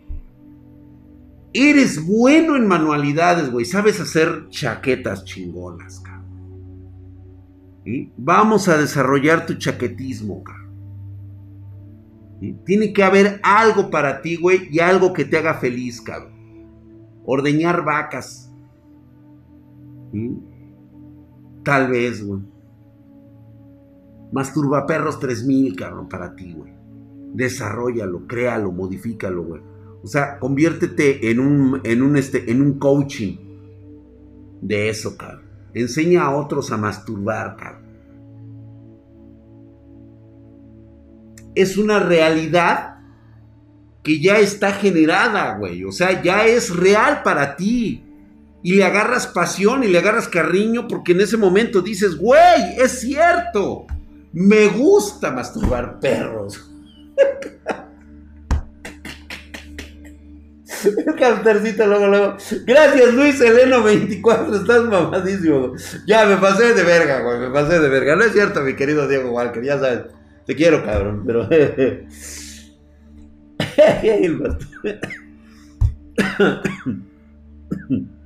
[1.52, 6.64] Eres bueno en manualidades, güey, sabes hacer chaquetas chingonas, cabrón.
[8.16, 10.70] Vamos a desarrollar tu chaquetismo, cabrón.
[12.66, 16.32] Tiene que haber algo para ti, güey, y algo que te haga feliz, cabrón.
[17.26, 18.49] Ordeñar vacas.
[21.64, 22.42] Tal vez, güey.
[24.32, 26.74] Masturba perros 3000, cabrón, para ti, güey.
[27.34, 29.62] Desarrollalo, créalo, modifícalo, güey.
[30.04, 33.38] O sea, conviértete en un, en un, este, en un coaching
[34.62, 35.46] de eso, cabrón.
[35.74, 37.90] Enseña a otros a masturbar, cabrón.
[41.62, 42.96] es una realidad
[44.04, 45.84] que ya está generada, güey.
[45.84, 48.04] O sea, ya es real para ti.
[48.62, 53.00] Y le agarras pasión y le agarras cariño porque en ese momento dices, güey, es
[53.00, 53.88] cierto.
[54.34, 56.70] Me gusta masturbar perros.
[60.84, 62.36] El cartercito luego, luego.
[62.66, 64.56] Gracias, Luis Eleno 24.
[64.56, 65.74] Estás mamadísimo.
[66.08, 67.40] Ya me pasé de verga, güey.
[67.40, 68.16] Me pasé de verga.
[68.16, 69.64] No es cierto, mi querido Diego Walker.
[69.64, 70.04] Ya sabes.
[70.46, 71.50] Te quiero, cabrón, pero.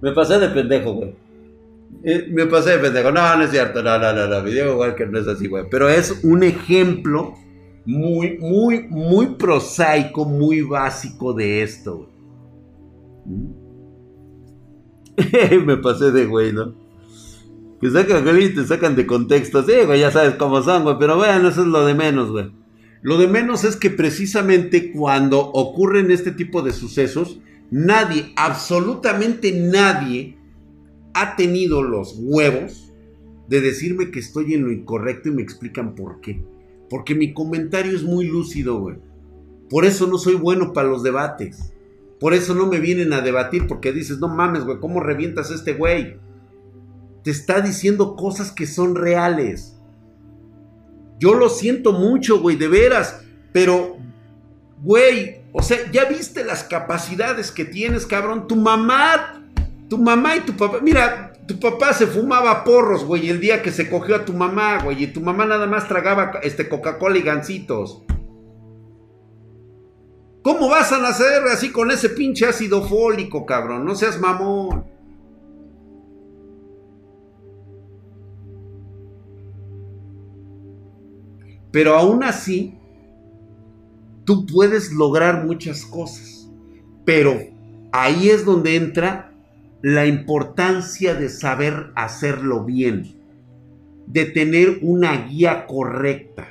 [0.00, 1.14] Me pasé de pendejo, güey.
[2.04, 3.12] Eh, me pasé de pendejo.
[3.12, 3.82] No, no es cierto.
[3.82, 4.42] No, no, no, no.
[4.42, 5.64] Digo igual que no es así, güey.
[5.70, 7.34] Pero es un ejemplo
[7.84, 12.10] muy, muy, muy prosaico, muy básico de esto, güey.
[15.66, 16.74] me pasé de güey, ¿no?
[17.80, 19.62] Que sacan y te sacan de contexto.
[19.62, 20.96] Sí, güey, ya sabes cómo son, güey.
[20.98, 22.50] Pero bueno, eso es lo de menos, güey.
[23.02, 30.36] Lo de menos es que precisamente cuando ocurren este tipo de sucesos, nadie, absolutamente nadie,
[31.14, 32.92] ha tenido los huevos
[33.48, 36.44] de decirme que estoy en lo incorrecto y me explican por qué.
[36.88, 38.96] Porque mi comentario es muy lúcido, güey.
[39.68, 41.72] Por eso no soy bueno para los debates.
[42.18, 45.54] Por eso no me vienen a debatir porque dices, no mames, güey, ¿cómo revientas a
[45.54, 46.18] este güey?
[47.22, 49.76] te está diciendo cosas que son reales.
[51.18, 53.96] Yo lo siento mucho, güey, de veras, pero,
[54.82, 58.46] güey, o sea, ya viste las capacidades que tienes, cabrón.
[58.46, 59.42] Tu mamá,
[59.88, 63.72] tu mamá y tu papá, mira, tu papá se fumaba porros, güey, el día que
[63.72, 67.22] se cogió a tu mamá, güey, y tu mamá nada más tragaba este Coca-Cola y
[67.22, 68.02] gancitos.
[70.42, 73.84] ¿Cómo vas a nacer así con ese pinche ácido fólico, cabrón?
[73.84, 74.86] No seas mamón.
[81.72, 82.79] Pero aún así,
[84.30, 86.48] tú puedes lograr muchas cosas.
[87.04, 87.36] Pero
[87.90, 89.34] ahí es donde entra
[89.82, 93.16] la importancia de saber hacerlo bien,
[94.06, 96.46] de tener una guía correcta.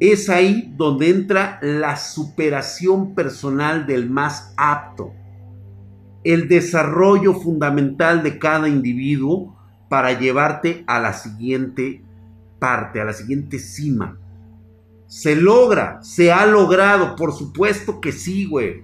[0.00, 5.12] Es ahí donde entra la superación personal del más apto,
[6.24, 9.58] el desarrollo fundamental de cada individuo
[9.90, 12.05] para llevarte a la siguiente
[12.58, 14.18] parte, a la siguiente cima.
[15.06, 18.82] Se logra, se ha logrado, por supuesto que sí, güey.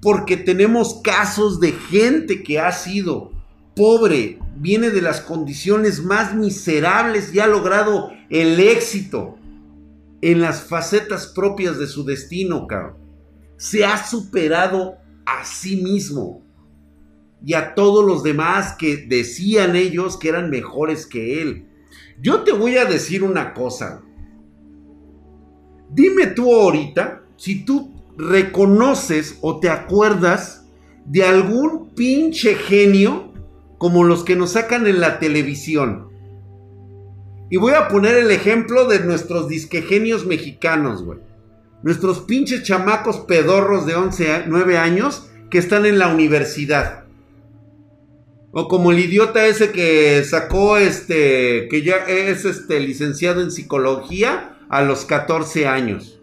[0.00, 3.32] Porque tenemos casos de gente que ha sido
[3.76, 9.36] pobre, viene de las condiciones más miserables y ha logrado el éxito
[10.22, 12.96] en las facetas propias de su destino, cabrón.
[13.56, 14.96] Se ha superado
[15.26, 16.42] a sí mismo
[17.44, 21.69] y a todos los demás que decían ellos que eran mejores que él.
[22.20, 24.02] Yo te voy a decir una cosa.
[25.88, 30.66] Dime tú ahorita si tú reconoces o te acuerdas
[31.06, 33.32] de algún pinche genio
[33.78, 36.10] como los que nos sacan en la televisión.
[37.48, 41.18] Y voy a poner el ejemplo de nuestros disquegenios mexicanos, güey.
[41.82, 47.04] Nuestros pinches chamacos pedorros de 11, 9 años que están en la universidad.
[48.52, 54.58] O como el idiota ese que sacó este, que ya es este licenciado en psicología
[54.68, 56.20] a los 14 años.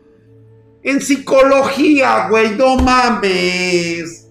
[0.83, 4.27] En psicología, güey, no mames.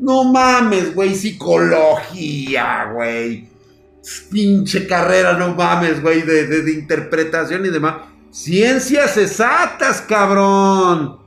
[0.00, 3.48] No mames, güey, psicología, güey.
[4.30, 7.96] Pinche carrera, no mames, güey, de, de interpretación y demás.
[8.30, 11.18] Ciencias exactas, cabrón.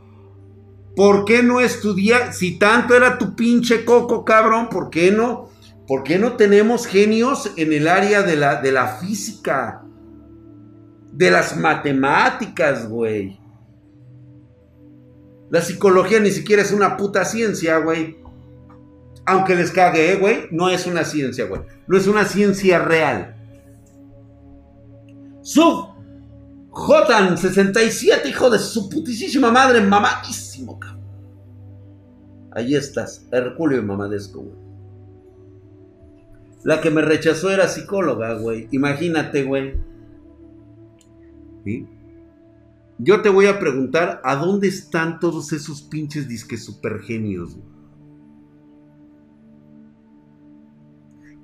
[0.96, 2.34] ¿Por qué no estudiar?
[2.34, 5.51] Si tanto era tu pinche coco, cabrón, ¿por qué no?
[5.92, 9.84] ¿Por qué no tenemos genios en el área de la, de la física?
[11.12, 13.38] De las matemáticas, güey.
[15.50, 18.18] La psicología ni siquiera es una puta ciencia, güey.
[19.26, 20.48] Aunque les cague, ¿eh, güey.
[20.50, 21.64] No es una ciencia, güey.
[21.88, 23.36] No es una ciencia real.
[25.42, 25.90] Sub
[26.70, 31.02] Jotan 67, hijo de su putísima madre, mamadísimo, cabrón.
[32.54, 34.61] Ahí estás, Herculeo mamadesco, güey.
[36.64, 38.68] La que me rechazó era psicóloga, güey.
[38.72, 39.76] Imagínate, güey.
[42.98, 47.58] Yo te voy a preguntar a dónde están todos esos pinches disques supergenios.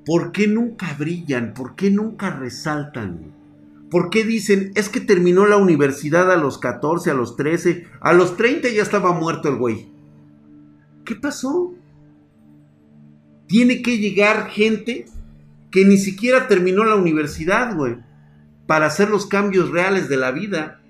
[0.05, 1.53] ¿Por qué nunca brillan?
[1.53, 3.33] ¿Por qué nunca resaltan?
[3.89, 8.13] ¿Por qué dicen, es que terminó la universidad a los 14, a los 13, a
[8.13, 9.89] los 30 ya estaba muerto el güey?
[11.05, 11.73] ¿Qué pasó?
[13.47, 15.05] Tiene que llegar gente
[15.71, 17.97] que ni siquiera terminó la universidad, güey,
[18.65, 20.81] para hacer los cambios reales de la vida.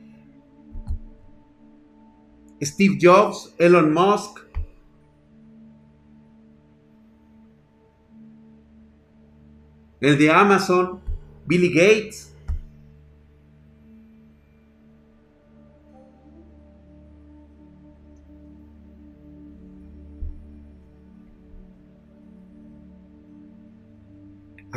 [2.62, 4.40] Steve Jobs, Elon Musk.
[10.00, 11.00] El de Amazon,
[11.46, 12.27] Billy Gates.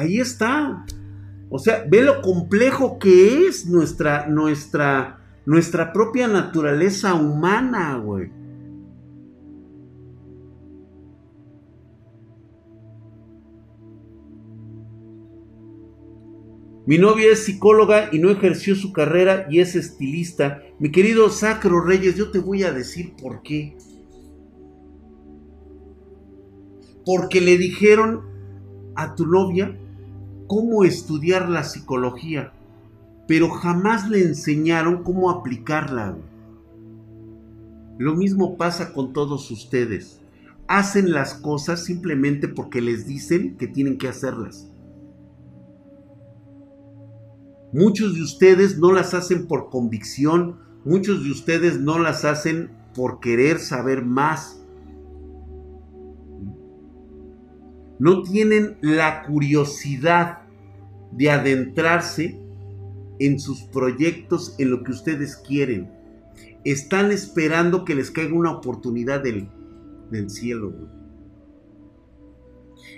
[0.01, 0.87] Ahí está.
[1.51, 8.31] O sea, ve lo complejo que es nuestra, nuestra, nuestra propia naturaleza humana, güey.
[16.87, 20.63] Mi novia es psicóloga y no ejerció su carrera y es estilista.
[20.79, 23.77] Mi querido Sacro Reyes, yo te voy a decir por qué.
[27.05, 28.31] Porque le dijeron
[28.95, 29.77] a tu novia
[30.51, 32.53] cómo estudiar la psicología,
[33.29, 36.19] pero jamás le enseñaron cómo aplicarla.
[37.99, 40.21] Lo mismo pasa con todos ustedes.
[40.67, 44.69] Hacen las cosas simplemente porque les dicen que tienen que hacerlas.
[47.73, 53.21] Muchos de ustedes no las hacen por convicción, muchos de ustedes no las hacen por
[53.21, 54.61] querer saber más.
[58.01, 60.39] no tienen la curiosidad
[61.13, 62.39] de adentrarse
[63.19, 65.91] en sus proyectos, en lo que ustedes quieren.
[66.65, 69.49] Están esperando que les caiga una oportunidad del,
[70.29, 70.75] cielo.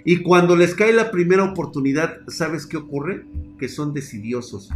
[0.04, 3.26] Y cuando les cae la primera oportunidad, ¿sabes qué ocurre?
[3.58, 4.70] Que son decidiosos,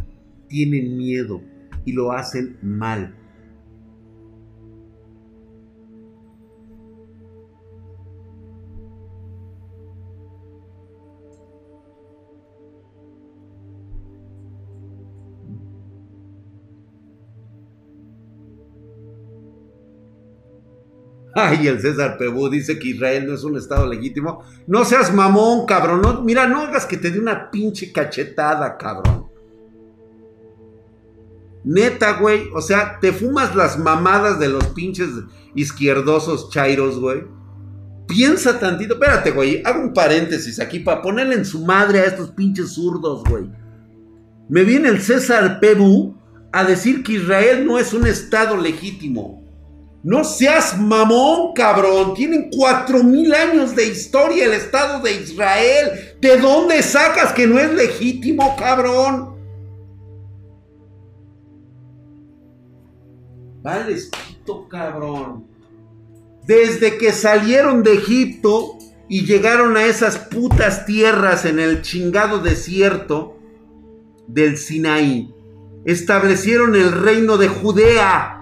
[0.48, 1.40] tienen miedo
[1.84, 3.14] y lo hacen mal.
[21.38, 24.42] Ay, el César Pebú dice que Israel no es un estado legítimo.
[24.66, 26.24] No seas mamón, cabrón.
[26.24, 29.26] mira, no hagas que te dé una pinche cachetada, cabrón.
[31.62, 32.48] Neta, güey.
[32.54, 35.10] O sea, te fumas las mamadas de los pinches
[35.54, 37.24] izquierdosos chairos, güey.
[38.08, 38.94] Piensa tantito.
[38.94, 39.60] Espérate, güey.
[39.62, 43.44] Hago un paréntesis aquí para ponerle en su madre a estos pinches zurdos, güey.
[44.48, 46.16] Me viene el César Pebú
[46.50, 49.45] a decir que Israel no es un estado legítimo.
[50.02, 52.14] No seas mamón, cabrón.
[52.14, 56.16] Tienen cuatro mil años de historia el Estado de Israel.
[56.20, 59.36] ¿De dónde sacas que no es legítimo, cabrón?
[63.62, 63.96] Vale,
[64.70, 65.44] cabrón.
[66.46, 68.78] Desde que salieron de Egipto
[69.08, 73.36] y llegaron a esas putas tierras en el chingado desierto
[74.28, 75.34] del Sinaí,
[75.84, 78.35] establecieron el reino de Judea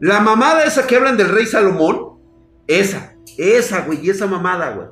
[0.00, 2.18] la mamada esa que hablan del rey Salomón,
[2.66, 4.88] esa, esa, güey, esa mamada, güey.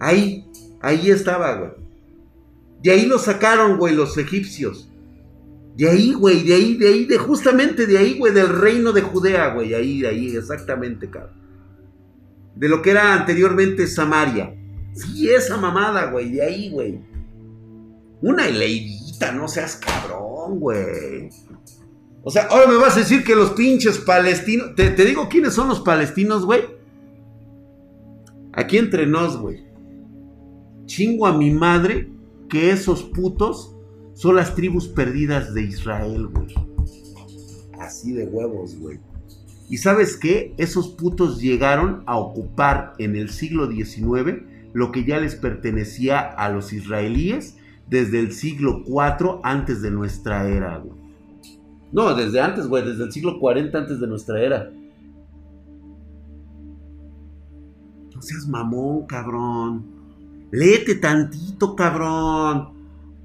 [0.00, 0.50] Ahí,
[0.82, 1.70] ahí estaba, güey.
[2.82, 4.90] De ahí lo sacaron, güey, los egipcios.
[5.76, 9.02] De ahí, güey, de ahí, de ahí, de justamente de ahí, güey, del reino de
[9.02, 11.36] Judea, güey, ahí, ahí, exactamente, cabrón.
[12.54, 14.54] De lo que era anteriormente Samaria.
[14.94, 17.00] Sí, esa mamada, güey, de ahí, güey.
[18.22, 21.28] Una leidita, no seas cabrón, güey.
[22.28, 24.74] O sea, ahora me vas a decir que los pinches palestinos.
[24.74, 26.62] Te, digo quiénes son los palestinos, güey.
[28.52, 29.64] Aquí entre nos, güey.
[30.86, 32.10] Chingo a mi madre
[32.48, 33.76] que esos putos
[34.14, 36.52] son las tribus perdidas de Israel, güey.
[37.78, 38.98] Así de huevos, güey.
[39.70, 40.52] ¿Y sabes qué?
[40.56, 46.48] Esos putos llegaron a ocupar en el siglo XIX lo que ya les pertenecía a
[46.48, 47.56] los israelíes
[47.88, 51.05] desde el siglo IV antes de nuestra era, güey.
[51.92, 54.70] No, desde antes, güey, desde el siglo 40 antes de nuestra era.
[58.14, 59.84] No seas mamón, cabrón.
[60.50, 62.70] Léete tantito, cabrón.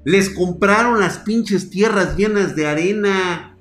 [0.04, 3.56] Les compraron las pinches tierras llenas de arena.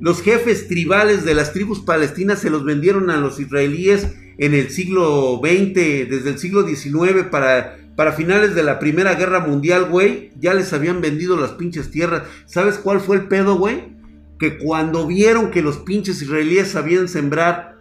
[0.00, 4.70] Los jefes tribales de las tribus palestinas se los vendieron a los israelíes en el
[4.70, 10.32] siglo XX, desde el siglo XIX para, para finales de la Primera Guerra Mundial, güey.
[10.40, 12.22] Ya les habían vendido las pinches tierras.
[12.46, 13.93] ¿Sabes cuál fue el pedo, güey?
[14.38, 17.78] Que cuando vieron que los pinches israelíes sabían sembrar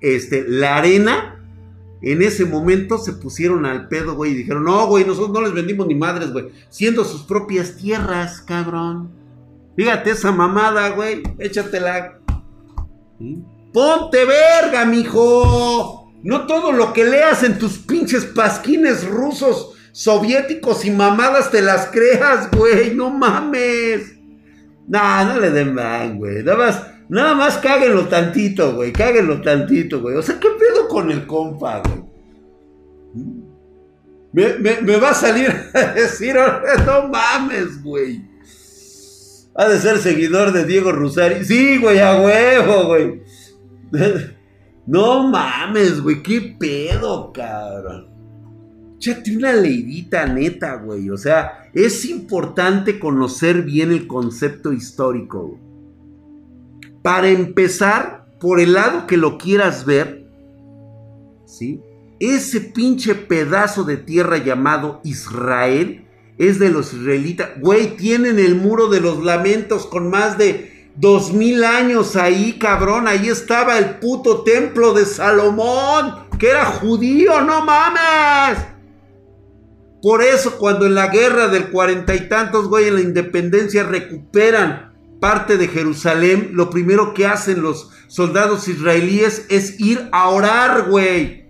[0.00, 1.36] este, la arena,
[2.02, 5.52] en ese momento se pusieron al pedo, güey, y dijeron, no, güey, nosotros no les
[5.52, 9.10] vendimos ni madres, güey, siendo sus propias tierras, cabrón.
[9.76, 12.18] Fíjate esa mamada, güey, échatela.
[13.72, 16.12] Ponte verga, mijo.
[16.22, 21.86] No todo lo que leas en tus pinches pasquines rusos, soviéticos y mamadas te las
[21.86, 24.15] creas, güey, no mames.
[24.88, 28.92] Nah, no le den mal, güey, nada más Nada más cáguenlo tantito, güey.
[28.92, 30.16] Cáguenlo tantito, güey.
[30.16, 32.04] O sea, ¿qué pedo con el compa, güey?
[34.32, 36.36] Me, va a salir a decir,
[36.84, 38.22] no mames, güey.
[39.54, 41.44] Ha de ser seguidor de Diego Rosari.
[41.44, 43.22] Sí, güey, a huevo, güey.
[44.88, 46.22] No mames, güey.
[46.22, 48.08] ¿Qué pedo, cabrón?
[48.98, 51.10] Chate una leidita neta, güey.
[51.10, 55.58] O sea, es importante conocer bien el concepto histórico.
[57.02, 60.26] Para empezar, por el lado que lo quieras ver,
[61.44, 61.80] ¿sí?
[62.18, 66.06] Ese pinche pedazo de tierra llamado Israel
[66.38, 67.50] es de los israelitas.
[67.60, 73.06] Güey, tienen el muro de los lamentos con más de dos mil años ahí, cabrón.
[73.06, 78.75] Ahí estaba el puto templo de Salomón, que era judío, no mames.
[80.06, 84.92] Por eso cuando en la guerra del cuarenta y tantos, güey, en la independencia recuperan
[85.18, 91.46] parte de Jerusalén, lo primero que hacen los soldados israelíes es ir a orar, güey.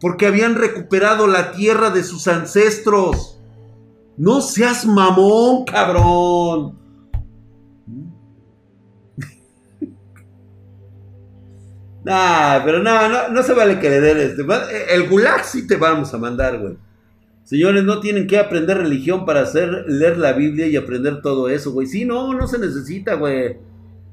[0.00, 3.38] Porque habían recuperado la tierra de sus ancestros.
[4.16, 6.78] No seas mamón, cabrón.
[12.04, 14.46] nah, pero no, no, no se vale que le den este.
[14.94, 16.78] El gulag sí te vamos a mandar, güey.
[17.52, 21.70] Señores, no tienen que aprender religión para hacer, leer la Biblia y aprender todo eso,
[21.70, 21.86] güey.
[21.86, 23.58] Sí, no, no se necesita, güey.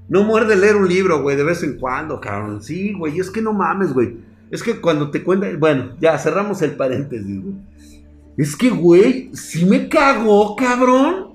[0.10, 2.62] No muerde leer un libro, güey, de vez en cuando, cabrón.
[2.62, 4.18] Sí, güey, es que no mames, güey.
[4.52, 7.56] Es que cuando te cuentan, bueno, ya cerramos el paréntesis, güey.
[8.36, 11.29] Es que, güey, sí me cagó, cabrón.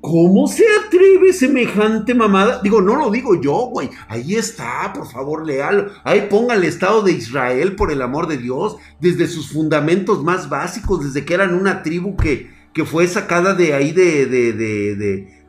[0.00, 2.60] ¿Cómo se atreve semejante mamada?
[2.62, 3.90] Digo, no lo digo yo, güey.
[4.08, 5.92] Ahí está, por favor, leal.
[6.04, 10.48] Ahí ponga el Estado de Israel, por el amor de Dios, desde sus fundamentos más
[10.48, 14.52] básicos, desde que eran una tribu que, que fue sacada de ahí de, de,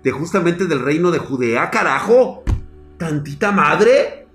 [0.03, 2.43] de, justamente del reino de Judea, carajo.
[2.97, 4.27] Tantita madre.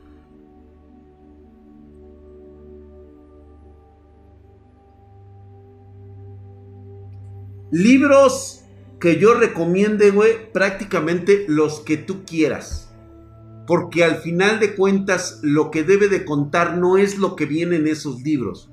[7.70, 8.65] Libros
[9.06, 12.92] que yo recomiende, güey, prácticamente los que tú quieras.
[13.64, 17.76] Porque al final de cuentas, lo que debe de contar no es lo que viene
[17.76, 18.68] en esos libros.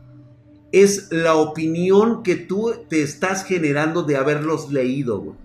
[0.71, 5.37] Es la opinión que tú te estás generando de haberlos leído, güey.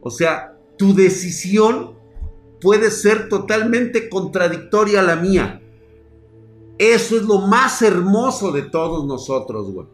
[0.00, 1.92] O sea, tu decisión
[2.62, 5.60] puede ser totalmente contradictoria a la mía.
[6.78, 9.86] Eso es lo más hermoso de todos nosotros, güey.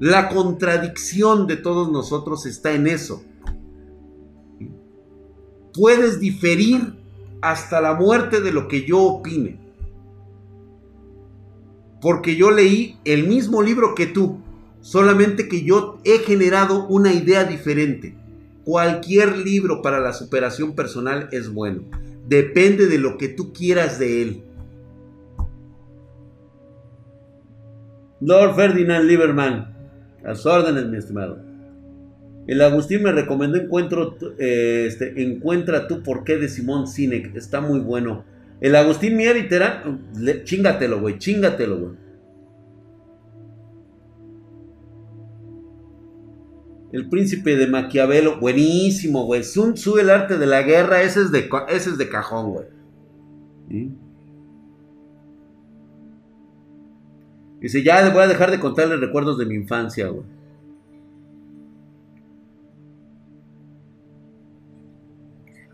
[0.00, 3.24] La contradicción de todos nosotros está en eso.
[5.74, 6.94] Puedes diferir
[7.40, 9.58] hasta la muerte de lo que yo opine.
[12.00, 14.38] Porque yo leí el mismo libro que tú,
[14.80, 18.16] solamente que yo he generado una idea diferente.
[18.64, 21.82] Cualquier libro para la superación personal es bueno.
[22.28, 24.44] Depende de lo que tú quieras de él.
[28.20, 29.77] Lord Ferdinand Lieberman,
[30.24, 31.38] a sus órdenes, mi estimado.
[32.46, 37.36] El Agustín me recomendó encuentro, eh, este, Encuentra tú por qué de Simón Sinek.
[37.36, 38.24] Está muy bueno.
[38.60, 40.12] El Agustín Mier Terán,
[40.44, 41.92] chingatelo, güey, chingatelo, güey.
[46.90, 49.44] El príncipe de Maquiavelo, buenísimo, güey.
[49.44, 52.66] Sun Tzu, el arte de la guerra, ese es de, ese es de cajón, güey.
[57.60, 60.24] Dice, ya voy a dejar de contarle recuerdos de mi infancia, güey.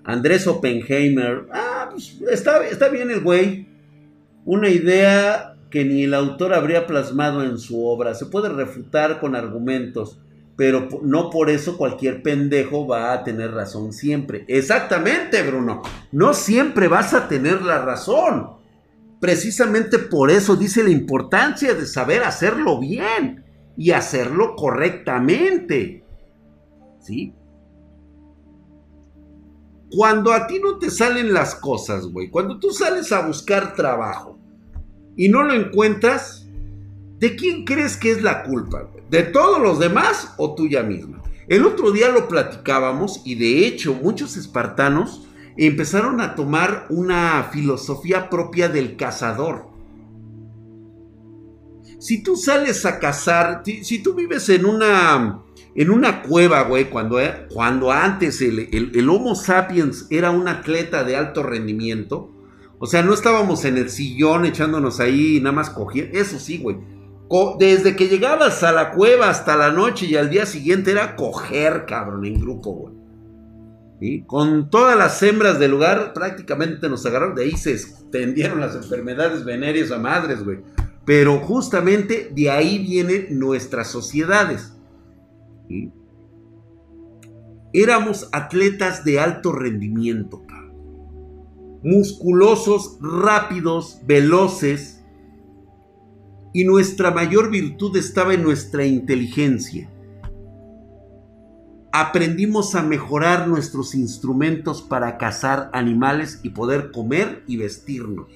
[0.04, 1.46] Andrés Oppenheimer.
[1.52, 3.66] Ah, pues está, está bien el güey.
[4.44, 8.14] Una idea que ni el autor habría plasmado en su obra.
[8.14, 10.20] Se puede refutar con argumentos.
[10.56, 14.44] pero no por eso cualquier pendejo va a tener razón siempre.
[14.46, 15.82] Exactamente, Bruno.
[16.12, 18.63] No siempre vas a tener la razón.
[19.24, 23.42] Precisamente por eso dice la importancia de saber hacerlo bien
[23.74, 26.04] y hacerlo correctamente.
[27.00, 27.32] ¿Sí?
[29.90, 34.38] Cuando a ti no te salen las cosas, güey, cuando tú sales a buscar trabajo
[35.16, 36.46] y no lo encuentras,
[37.18, 38.90] ¿de quién crees que es la culpa?
[39.08, 41.22] ¿De todos los demás o tuya misma?
[41.48, 48.28] El otro día lo platicábamos y de hecho muchos espartanos empezaron a tomar una filosofía
[48.30, 49.68] propia del cazador.
[51.98, 55.42] Si tú sales a cazar, si, tú vives en una,
[55.74, 61.04] en una cueva, güey, cuando, eh, cuando antes el, el Homo sapiens era un atleta
[61.04, 62.30] de alto rendimiento,
[62.78, 66.58] o sea, no estábamos en el sillón echándonos ahí y nada más cogiendo, eso sí,
[66.58, 66.76] güey
[67.58, 71.84] desde que llegabas a la cueva hasta la noche y al día siguiente era coger,
[71.86, 72.94] cabrón, en grupo, güey.
[74.26, 79.44] Con todas las hembras del lugar prácticamente nos agarraron, de ahí se extendieron las enfermedades
[79.44, 80.58] venéreas a madres, güey.
[81.04, 84.74] Pero justamente de ahí vienen nuestras sociedades.
[87.72, 90.42] Éramos atletas de alto rendimiento.
[91.82, 95.04] Musculosos, rápidos, veloces
[96.54, 99.90] y nuestra mayor virtud estaba en nuestra inteligencia.
[101.96, 108.26] Aprendimos a mejorar nuestros instrumentos para cazar animales y poder comer y vestirnos,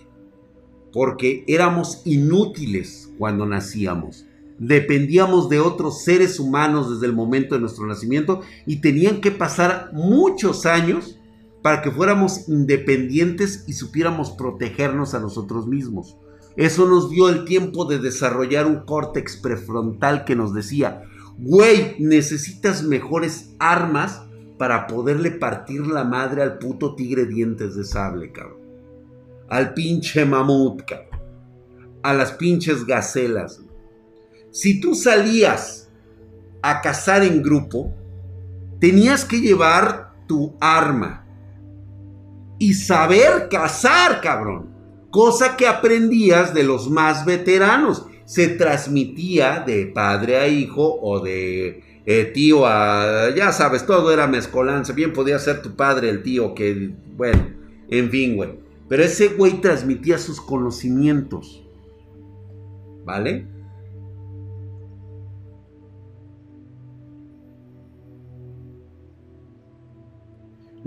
[0.92, 4.26] porque éramos inútiles cuando nacíamos.
[4.60, 9.90] Dependíamos de otros seres humanos desde el momento de nuestro nacimiento y tenían que pasar
[9.92, 11.18] muchos años
[11.60, 16.16] para que fuéramos independientes y supiéramos protegernos a nosotros mismos.
[16.56, 21.02] Eso nos dio el tiempo de desarrollar un córtex prefrontal que nos decía,
[21.38, 24.22] güey, necesitas mejores armas
[24.58, 28.58] para poderle partir la madre al puto tigre dientes de sable, cabrón.
[29.48, 31.20] Al pinche mamut, cabrón.
[32.02, 33.60] A las pinches gacelas.
[34.50, 35.90] Si tú salías
[36.62, 37.94] a cazar en grupo,
[38.80, 41.24] tenías que llevar tu arma
[42.58, 44.78] y saber cazar, cabrón
[45.10, 48.06] cosa que aprendías de los más veteranos.
[48.28, 53.30] Se transmitía de padre a hijo o de eh, tío a...
[53.34, 54.92] Ya sabes, todo era mezcolanza.
[54.92, 56.90] Bien podía ser tu padre el tío que...
[57.16, 57.48] Bueno,
[57.88, 58.50] en fin, güey.
[58.86, 61.66] Pero ese güey transmitía sus conocimientos.
[63.06, 63.46] ¿Vale?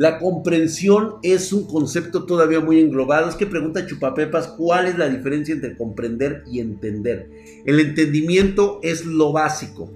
[0.02, 3.30] La comprensión es un concepto todavía muy englobado.
[3.30, 7.30] Es que pregunta Chupapepas, ¿cuál es la diferencia entre comprender y entender?
[7.68, 9.94] El entendimiento es lo básico.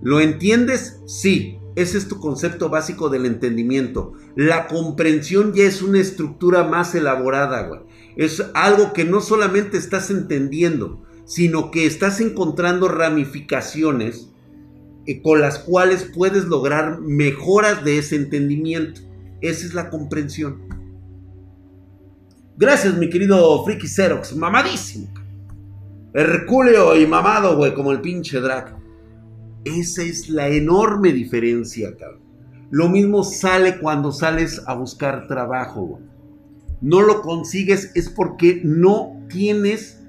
[0.00, 1.00] ¿Lo entiendes?
[1.06, 1.58] Sí.
[1.74, 4.12] Ese es tu concepto básico del entendimiento.
[4.36, 7.80] La comprensión ya es una estructura más elaborada, güey.
[8.14, 14.30] Es algo que no solamente estás entendiendo, sino que estás encontrando ramificaciones
[15.06, 19.07] eh, con las cuales puedes lograr mejoras de ese entendimiento.
[19.40, 20.62] Esa es la comprensión.
[22.56, 24.34] Gracias, mi querido Friki Xerox.
[24.34, 25.08] Mamadísimo.
[26.12, 28.74] Herculeo y mamado, güey, como el pinche Drac.
[29.64, 32.22] Esa es la enorme diferencia, cabrón.
[32.70, 36.02] Lo mismo sale cuando sales a buscar trabajo, güey.
[36.80, 40.00] No lo consigues es porque no tienes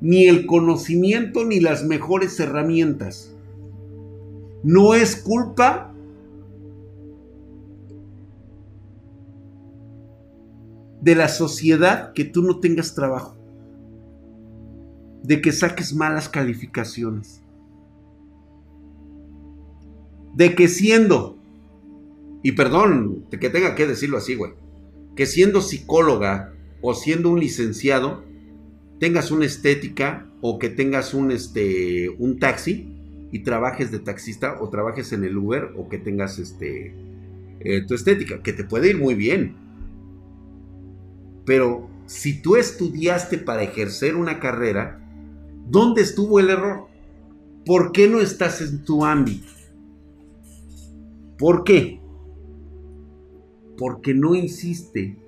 [0.00, 3.34] ni el conocimiento ni las mejores herramientas.
[4.62, 5.93] No es culpa
[11.04, 13.36] de la sociedad que tú no tengas trabajo,
[15.22, 17.42] de que saques malas calificaciones,
[20.34, 21.36] de que siendo,
[22.42, 24.52] y perdón de que tenga que decirlo así, güey,
[25.14, 28.24] que siendo psicóloga o siendo un licenciado,
[28.98, 32.88] tengas una estética o que tengas un, este, un taxi
[33.30, 36.94] y trabajes de taxista o trabajes en el Uber o que tengas este,
[37.60, 39.63] eh, tu estética, que te puede ir muy bien.
[41.44, 45.00] Pero si tú estudiaste para ejercer una carrera,
[45.66, 46.86] ¿dónde estuvo el error?
[47.64, 49.48] ¿Por qué no estás en tu ámbito?
[51.38, 52.00] ¿Por qué?
[53.76, 55.18] Porque no hiciste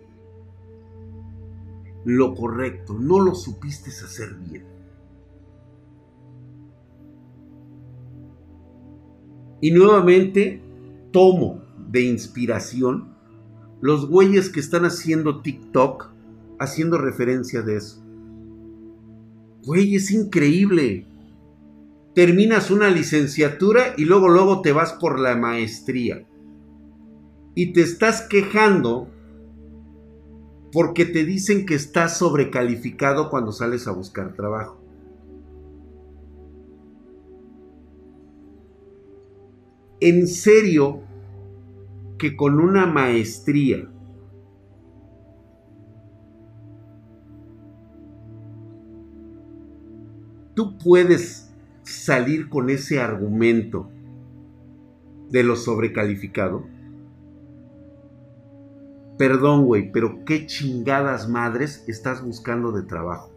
[2.04, 4.64] lo correcto, no lo supiste hacer bien.
[9.60, 10.62] Y nuevamente
[11.10, 13.15] tomo de inspiración
[13.80, 16.10] los güeyes que están haciendo TikTok
[16.58, 18.02] haciendo referencia de eso.
[19.64, 21.06] Güey, es increíble.
[22.14, 26.26] terminas una licenciatura y luego luego te vas por la maestría.
[27.54, 29.10] Y te estás quejando
[30.72, 34.80] porque te dicen que estás sobrecalificado cuando sales a buscar trabajo.
[40.00, 41.02] En serio
[42.18, 43.88] que con una maestría
[50.54, 53.90] tú puedes salir con ese argumento
[55.30, 56.64] de lo sobrecalificado?
[59.18, 63.30] Perdón, güey, pero qué chingadas madres estás buscando de trabajo.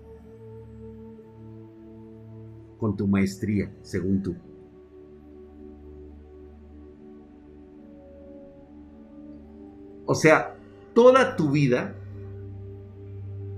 [2.78, 4.36] Con tu maestría, según tú.
[10.12, 10.56] O sea,
[10.96, 11.94] toda tu vida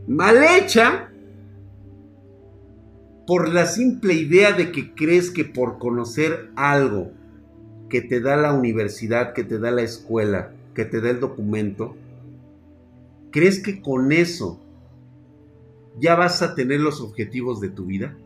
[0.06, 1.10] mal hecha
[3.26, 7.14] por la simple idea de que crees que por conocer algo
[7.90, 11.96] que te da la universidad, que te da la escuela, que te da el documento,
[13.32, 14.60] crees que con eso
[16.02, 18.18] ya vas a tener los objetivos de tu vida?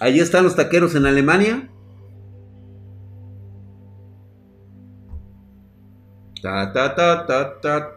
[0.00, 1.68] Ahí están los taqueros en Alemania.
[6.42, 7.96] Ta, ta, ta, ta, ta.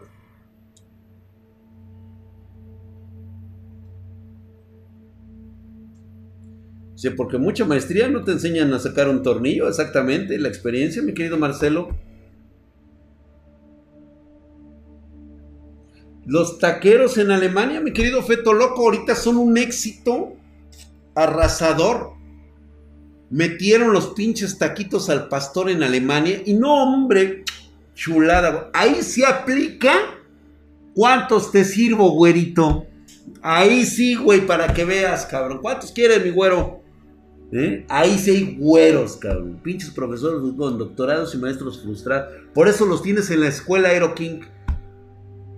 [6.94, 11.12] Sí, porque mucha maestría no te enseñan a sacar un tornillo, exactamente, la experiencia, mi
[11.12, 11.88] querido Marcelo.
[16.24, 20.36] Los taqueros en Alemania, mi querido Feto Loco, ahorita son un éxito
[21.16, 22.12] arrasador.
[23.28, 27.44] Metieron los pinches taquitos al pastor en Alemania y no, hombre,
[27.96, 28.70] chulada.
[28.72, 29.92] Ahí se aplica.
[30.94, 32.86] ¿Cuántos te sirvo, güerito?
[33.42, 35.58] Ahí sí, güey, para que veas, cabrón.
[35.60, 36.80] ¿Cuántos quieres, mi güero?
[37.52, 37.84] ¿Eh?
[37.88, 39.60] Ahí sí hay güeros, cabrón.
[39.62, 42.32] Pinches profesores con doctorados y maestros frustrados.
[42.54, 44.40] Por eso los tienes en la escuela Aero King.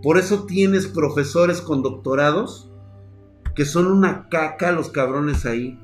[0.03, 2.71] Por eso tienes profesores con doctorados
[3.55, 5.79] que son una caca los cabrones ahí.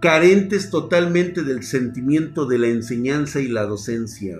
[0.00, 4.38] Carentes totalmente del sentimiento de la enseñanza y la docencia.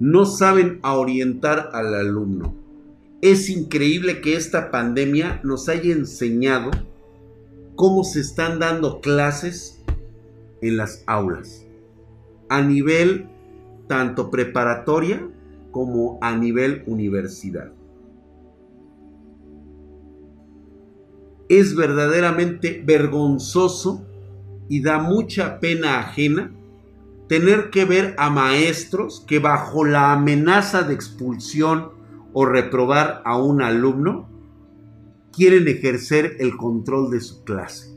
[0.00, 2.54] No saben a orientar al alumno.
[3.20, 6.70] Es increíble que esta pandemia nos haya enseñado
[7.76, 9.82] cómo se están dando clases
[10.62, 11.66] en las aulas,
[12.48, 13.28] a nivel
[13.88, 15.28] tanto preparatoria
[15.70, 17.70] como a nivel universidad.
[21.50, 24.06] Es verdaderamente vergonzoso
[24.70, 26.54] y da mucha pena ajena
[27.30, 31.92] tener que ver a maestros que bajo la amenaza de expulsión
[32.32, 34.28] o reprobar a un alumno
[35.32, 37.96] quieren ejercer el control de su clase.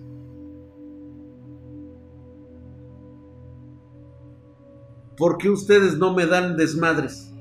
[5.18, 7.34] ¿Por qué ustedes no me dan desmadres?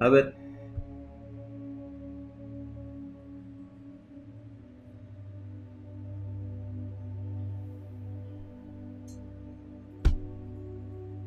[0.00, 0.45] A ver.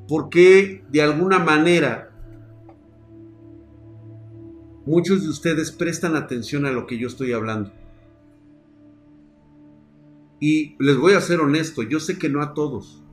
[0.09, 2.09] ¿Por qué de alguna manera
[4.87, 7.71] muchos de ustedes prestan atención a lo que yo estoy hablando?
[10.39, 13.03] Y les voy a ser honesto, yo sé que no a todos.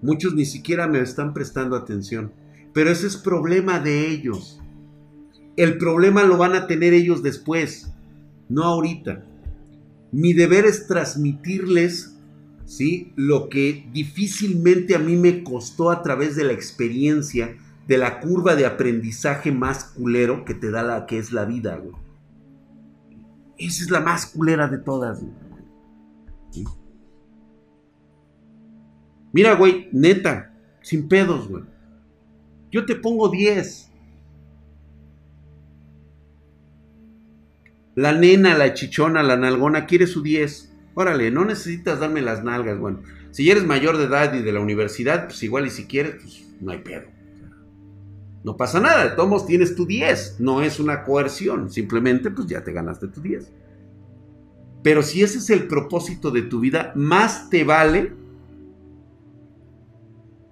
[0.00, 2.32] Muchos ni siquiera me están prestando atención.
[2.72, 4.60] Pero ese es problema de ellos.
[5.56, 7.92] El problema lo van a tener ellos después,
[8.48, 9.22] no ahorita.
[10.12, 12.17] Mi deber es transmitirles
[12.68, 13.12] ¿sí?
[13.16, 17.56] lo que difícilmente a mí me costó a través de la experiencia
[17.88, 21.82] de la curva de aprendizaje más culero que te da la que es la vida,
[23.56, 25.24] Esa es la más culera de todas,
[29.32, 31.62] Mira, güey, neta, sin pedos, güey.
[32.70, 33.90] Yo te pongo 10.
[37.94, 40.67] La nena, la chichona, la nalgona quiere su 10.
[41.00, 43.02] Órale, no necesitas darme las nalgas, bueno.
[43.30, 46.44] Si eres mayor de edad y de la universidad, pues igual y si quieres, pues
[46.60, 47.04] no hay pedo.
[48.42, 50.40] No pasa nada, de todos tienes tu 10.
[50.40, 53.48] No es una coerción, simplemente pues ya te ganaste tu 10.
[54.82, 58.14] Pero si ese es el propósito de tu vida, más te vale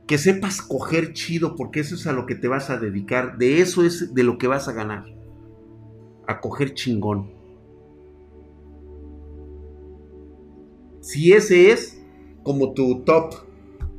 [0.07, 3.37] que sepas coger chido, porque eso es a lo que te vas a dedicar.
[3.37, 5.07] De eso es de lo que vas a ganar.
[6.29, 7.36] A coger chingón.
[11.17, 11.99] Si ese es
[12.43, 13.37] como tu top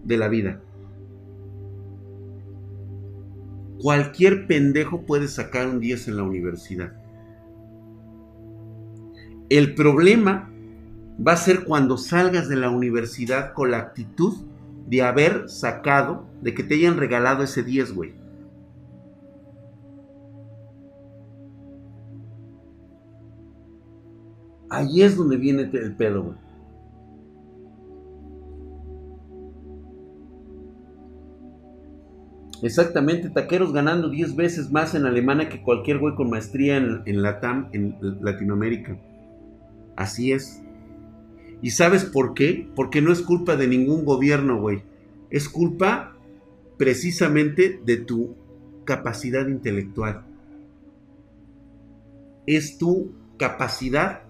[0.03, 0.61] de la vida.
[3.81, 6.93] Cualquier pendejo puede sacar un 10 en la universidad.
[9.49, 10.51] El problema
[11.19, 14.35] va a ser cuando salgas de la universidad con la actitud
[14.85, 18.13] de haber sacado, de que te hayan regalado ese 10, güey.
[24.69, 26.46] Ahí es donde viene el pedo, güey.
[32.63, 37.21] Exactamente, taqueros ganando 10 veces más en Alemania que cualquier güey con maestría en, en
[37.21, 38.97] Latam, en Latinoamérica.
[39.95, 40.61] Así es.
[41.61, 42.69] ¿Y sabes por qué?
[42.75, 44.83] Porque no es culpa de ningún gobierno, güey.
[45.29, 46.15] Es culpa
[46.77, 48.35] precisamente de tu
[48.85, 50.25] capacidad intelectual.
[52.45, 54.21] Es tu capacidad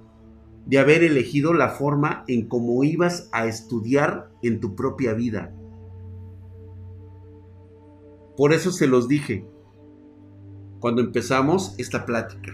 [0.65, 5.53] de haber elegido la forma en cómo ibas a estudiar en tu propia vida.
[8.37, 9.45] Por eso se los dije
[10.79, 12.53] cuando empezamos esta plática.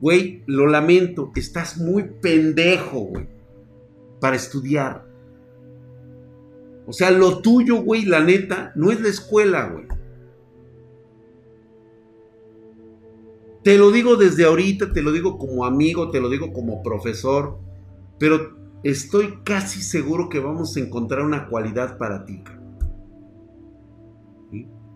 [0.00, 3.26] Güey, lo lamento, estás muy pendejo, güey,
[4.20, 5.06] para estudiar.
[6.86, 9.86] O sea, lo tuyo, güey, la neta, no es la escuela, güey.
[13.62, 17.58] Te lo digo desde ahorita, te lo digo como amigo, te lo digo como profesor,
[18.18, 22.42] pero estoy casi seguro que vamos a encontrar una cualidad para ti.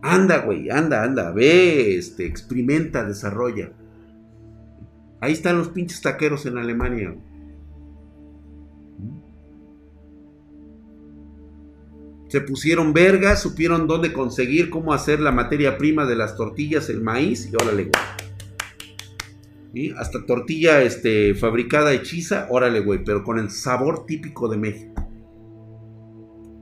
[0.06, 3.72] Anda, güey, anda, anda, ve, este, experimenta, desarrolla.
[5.18, 7.16] Ahí están los pinches taqueros en Alemania.
[12.28, 17.00] Se pusieron vergas, supieron dónde conseguir, cómo hacer la materia prima de las tortillas, el
[17.00, 17.90] maíz, y órale,
[19.72, 19.94] güey.
[19.96, 25.08] Hasta tortilla este, fabricada hechiza, órale, güey, pero con el sabor típico de México.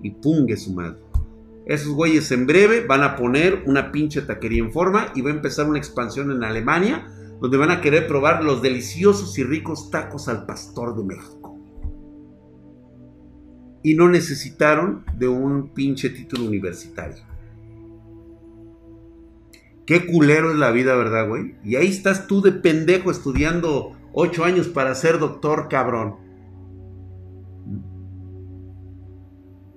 [0.00, 1.01] Y pungue su madre.
[1.72, 5.32] Esos güeyes en breve van a poner una pinche taquería en forma y va a
[5.32, 7.08] empezar una expansión en Alemania
[7.40, 11.58] donde van a querer probar los deliciosos y ricos tacos al pastor de México.
[13.82, 17.24] Y no necesitaron de un pinche título universitario.
[19.86, 21.54] Qué culero es la vida, ¿verdad, güey?
[21.64, 26.16] Y ahí estás tú de pendejo estudiando ocho años para ser doctor, cabrón.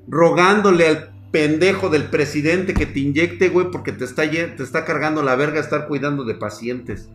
[0.09, 5.21] Rogándole al pendejo del presidente que te inyecte, güey, porque te está, te está cargando
[5.21, 7.09] la verga estar cuidando de pacientes.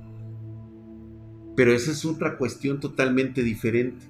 [1.57, 4.05] Pero esa es otra cuestión totalmente diferente.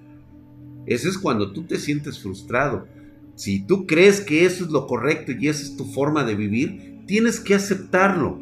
[0.84, 2.88] Ese es cuando tú te sientes frustrado.
[3.36, 7.04] Si tú crees que eso es lo correcto y esa es tu forma de vivir,
[7.06, 8.40] tienes que aceptarlo.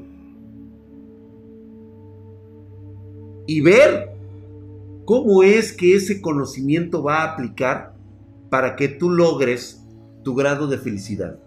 [3.47, 4.09] Y ver
[5.05, 7.95] cómo es que ese conocimiento va a aplicar
[8.49, 9.85] para que tú logres
[10.25, 11.39] tu grado de felicidad.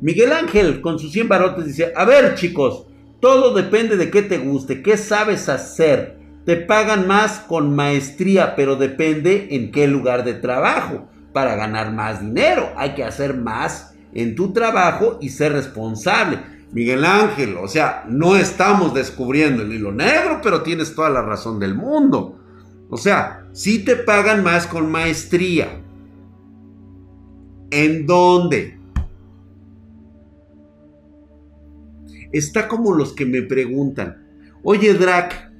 [0.00, 2.86] Miguel Ángel con sus 100 barotes dice, a ver chicos,
[3.20, 6.18] todo depende de qué te guste, qué sabes hacer.
[6.46, 11.08] Te pagan más con maestría, pero depende en qué lugar de trabajo.
[11.34, 16.38] Para ganar más dinero hay que hacer más en tu trabajo y ser responsable.
[16.72, 21.58] Miguel Ángel, o sea, no estamos descubriendo el hilo negro, pero tienes toda la razón
[21.58, 22.38] del mundo.
[22.88, 25.82] O sea, si te pagan más con maestría.
[27.70, 28.79] ¿En dónde?
[32.32, 34.26] Está como los que me preguntan,
[34.62, 35.50] oye Drac,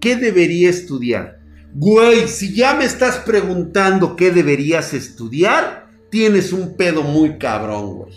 [0.00, 1.40] ¿qué debería estudiar?
[1.74, 8.14] Güey, si ya me estás preguntando qué deberías estudiar, tienes un pedo muy cabrón, güey.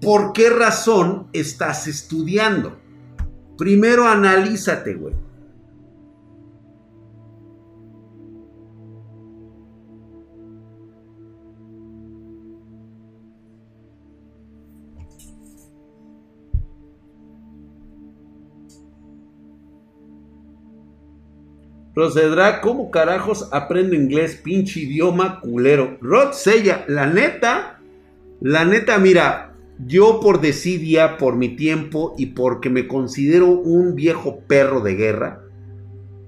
[0.00, 2.78] ¿Por qué razón estás estudiando?
[3.56, 5.14] Primero analízate, güey.
[21.94, 24.36] Procederá, ¿cómo carajos aprendo inglés?
[24.36, 25.98] Pinche idioma culero.
[26.00, 27.80] Rod Sella, la neta,
[28.40, 29.54] la neta, mira,
[29.86, 35.42] yo por desidia, por mi tiempo y porque me considero un viejo perro de guerra,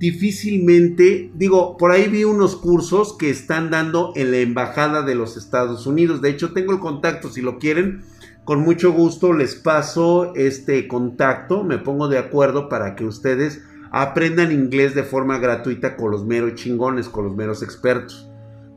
[0.00, 5.36] difícilmente, digo, por ahí vi unos cursos que están dando en la Embajada de los
[5.36, 6.20] Estados Unidos.
[6.20, 8.02] De hecho, tengo el contacto, si lo quieren,
[8.44, 13.62] con mucho gusto les paso este contacto, me pongo de acuerdo para que ustedes
[13.92, 18.28] aprendan inglés de forma gratuita con los meros chingones, con los meros expertos.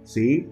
[0.04, 0.48] ¿Sí?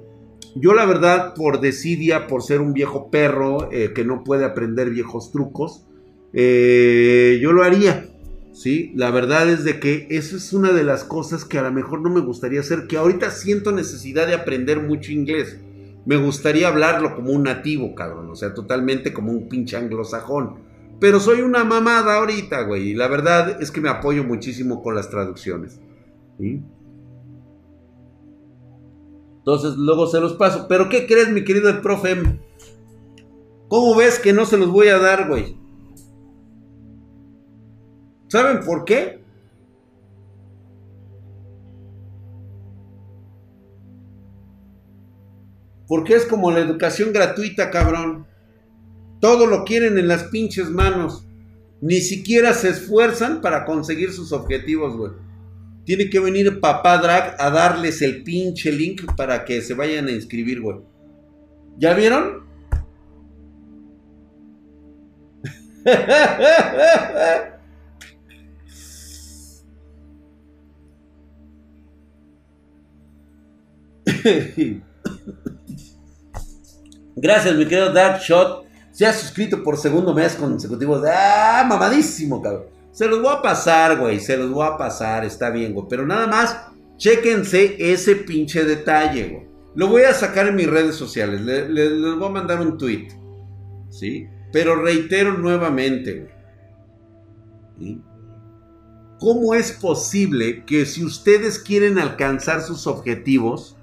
[0.55, 4.89] Yo la verdad, por desidia, por ser un viejo perro eh, que no puede aprender
[4.89, 5.85] viejos trucos,
[6.31, 8.09] eh, yo lo haría.
[8.53, 8.93] ¿Sí?
[8.95, 12.01] La verdad es de que eso es una de las cosas que a lo mejor
[12.01, 15.59] no me gustaría hacer, que ahorita siento necesidad de aprender mucho inglés.
[16.05, 20.62] Me gustaría hablarlo como un nativo, cabrón, o sea, totalmente como un pinche anglosajón.
[20.99, 22.89] Pero soy una mamada ahorita, güey.
[22.89, 25.79] Y la verdad es que me apoyo muchísimo con las traducciones.
[29.37, 30.67] Entonces luego se los paso.
[30.67, 32.39] Pero ¿qué crees, mi querido el profe?
[33.67, 35.57] ¿Cómo ves que no se los voy a dar, güey?
[38.27, 39.23] ¿Saben por qué?
[45.87, 48.25] Porque es como la educación gratuita, cabrón.
[49.23, 51.25] Todo lo quieren en las pinches manos.
[51.79, 55.13] Ni siquiera se esfuerzan para conseguir sus objetivos, güey.
[55.85, 60.11] Tiene que venir papá Drag a darles el pinche link para que se vayan a
[60.11, 60.79] inscribir, güey.
[61.77, 62.43] ¿Ya vieron?
[77.15, 78.62] Gracias, mi querido Dark Shot.
[79.03, 81.01] Se ha suscrito por segundo mes consecutivo.
[81.05, 82.67] ¡Ah, mamadísimo, cabrón!
[82.93, 84.21] Se los voy a pasar, güey.
[84.21, 85.25] Se los voy a pasar.
[85.25, 85.87] Está bien, güey.
[85.89, 86.57] Pero nada más,
[86.95, 89.47] chéquense ese pinche detalle, güey.
[89.75, 91.41] Lo voy a sacar en mis redes sociales.
[91.41, 93.09] Les, voy a mandar un tweet.
[93.89, 94.25] ¿Sí?
[94.53, 96.29] Pero reitero nuevamente,
[97.77, 98.01] güey.
[99.19, 103.75] ¿Cómo es posible que si ustedes quieren alcanzar sus objetivos,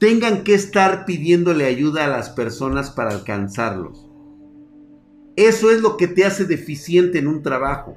[0.00, 4.13] tengan que estar pidiéndole ayuda a las personas para alcanzarlos?
[5.36, 7.96] Eso es lo que te hace deficiente en un trabajo.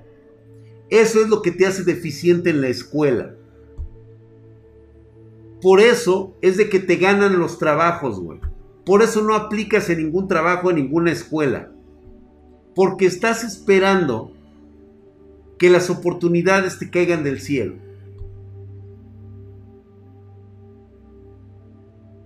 [0.90, 3.36] Eso es lo que te hace deficiente en la escuela.
[5.62, 8.40] Por eso es de que te ganan los trabajos, güey.
[8.86, 11.72] Por eso no aplicas en ningún trabajo, en ninguna escuela.
[12.74, 14.32] Porque estás esperando
[15.58, 17.76] que las oportunidades te caigan del cielo.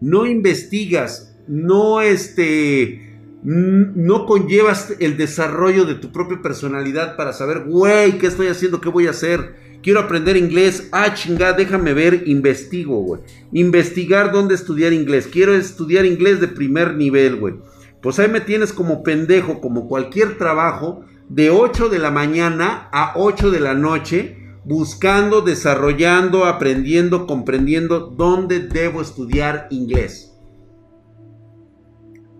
[0.01, 3.10] No investigas, no este,
[3.43, 8.81] no conllevas el desarrollo de tu propia personalidad para saber, güey, ¿qué estoy haciendo?
[8.81, 9.55] ¿Qué voy a hacer?
[9.81, 10.89] Quiero aprender inglés.
[10.91, 13.21] Ah, chingada, déjame ver, investigo, güey.
[13.51, 15.27] Investigar dónde estudiar inglés.
[15.31, 17.55] Quiero estudiar inglés de primer nivel, güey.
[18.01, 23.13] Pues ahí me tienes como pendejo, como cualquier trabajo, de 8 de la mañana a
[23.15, 30.30] 8 de la noche, buscando, desarrollando, aprendiendo, comprendiendo dónde debo estudiar inglés.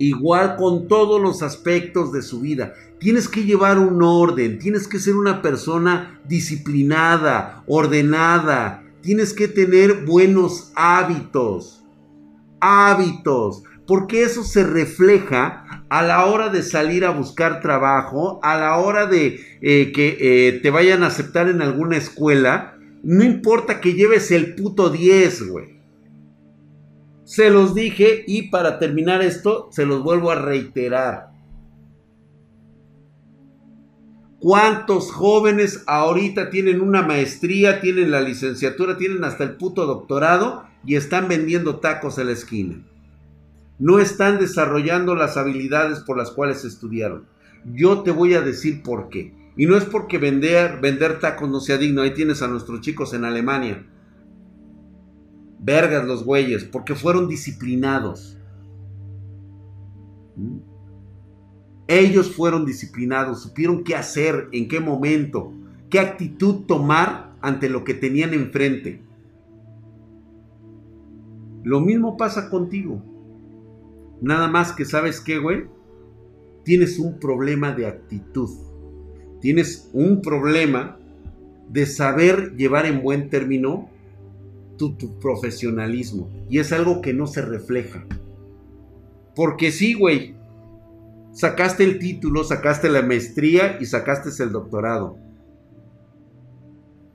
[0.01, 2.73] Igual con todos los aspectos de su vida.
[2.97, 10.03] Tienes que llevar un orden, tienes que ser una persona disciplinada, ordenada, tienes que tener
[10.03, 11.83] buenos hábitos.
[12.59, 18.77] Hábitos, porque eso se refleja a la hora de salir a buscar trabajo, a la
[18.77, 22.75] hora de eh, que eh, te vayan a aceptar en alguna escuela.
[23.03, 25.80] No importa que lleves el puto 10, güey.
[27.31, 31.29] Se los dije y para terminar esto, se los vuelvo a reiterar.
[34.41, 40.97] ¿Cuántos jóvenes ahorita tienen una maestría, tienen la licenciatura, tienen hasta el puto doctorado y
[40.97, 42.85] están vendiendo tacos en la esquina?
[43.79, 47.27] No están desarrollando las habilidades por las cuales estudiaron.
[47.63, 49.33] Yo te voy a decir por qué.
[49.55, 52.01] Y no es porque vender, vender tacos no sea digno.
[52.01, 53.85] Ahí tienes a nuestros chicos en Alemania
[55.61, 58.37] Vergas los güeyes, porque fueron disciplinados.
[60.35, 60.57] ¿Mm?
[61.87, 65.53] Ellos fueron disciplinados, supieron qué hacer, en qué momento,
[65.89, 69.01] qué actitud tomar ante lo que tenían enfrente.
[71.63, 73.03] Lo mismo pasa contigo.
[74.21, 75.65] Nada más que sabes qué, güey.
[76.63, 78.49] Tienes un problema de actitud.
[79.41, 80.97] Tienes un problema
[81.69, 83.89] de saber llevar en buen término
[84.89, 86.29] tu, profesionalismo.
[86.49, 88.05] Y es algo que no se refleja.
[89.35, 90.35] Porque sí, güey.
[91.33, 95.17] Sacaste el título, sacaste la maestría y sacaste el doctorado.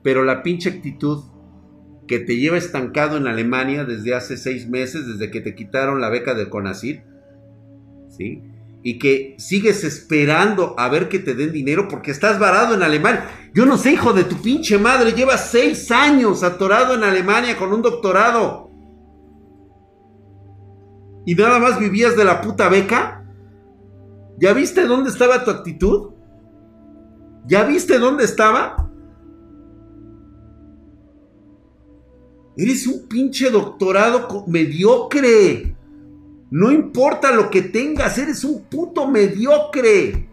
[0.01, 1.23] Pero la pinche actitud
[2.07, 6.09] que te lleva estancado en Alemania desde hace seis meses, desde que te quitaron la
[6.09, 7.01] beca del CONACYT,
[8.09, 8.41] ¿sí?
[8.83, 13.25] Y que sigues esperando a ver que te den dinero porque estás varado en Alemania.
[13.53, 17.73] Yo no sé, hijo de tu pinche madre, llevas seis años atorado en Alemania con
[17.73, 18.69] un doctorado.
[21.25, 23.25] ¿Y nada más vivías de la puta beca?
[24.39, 26.11] ¿Ya viste dónde estaba tu actitud?
[27.45, 28.89] ¿Ya viste dónde estaba?
[32.55, 35.76] Eres un pinche doctorado mediocre.
[36.49, 40.29] No importa lo que tengas, eres un puto mediocre.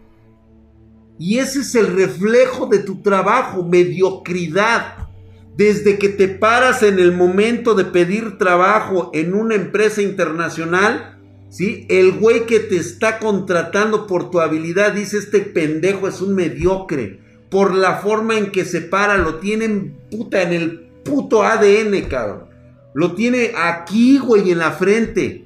[1.17, 5.09] Y ese es el reflejo de tu trabajo, mediocridad.
[5.57, 11.15] Desde que te paras en el momento de pedir trabajo en una empresa internacional,
[11.55, 11.85] ¿Sí?
[11.87, 17.21] El güey que te está contratando por tu habilidad dice este pendejo es un mediocre.
[17.49, 22.49] Por la forma en que se para, lo tienen puta en el puto ADN, cabrón.
[22.93, 25.44] Lo tiene aquí, güey, en la frente.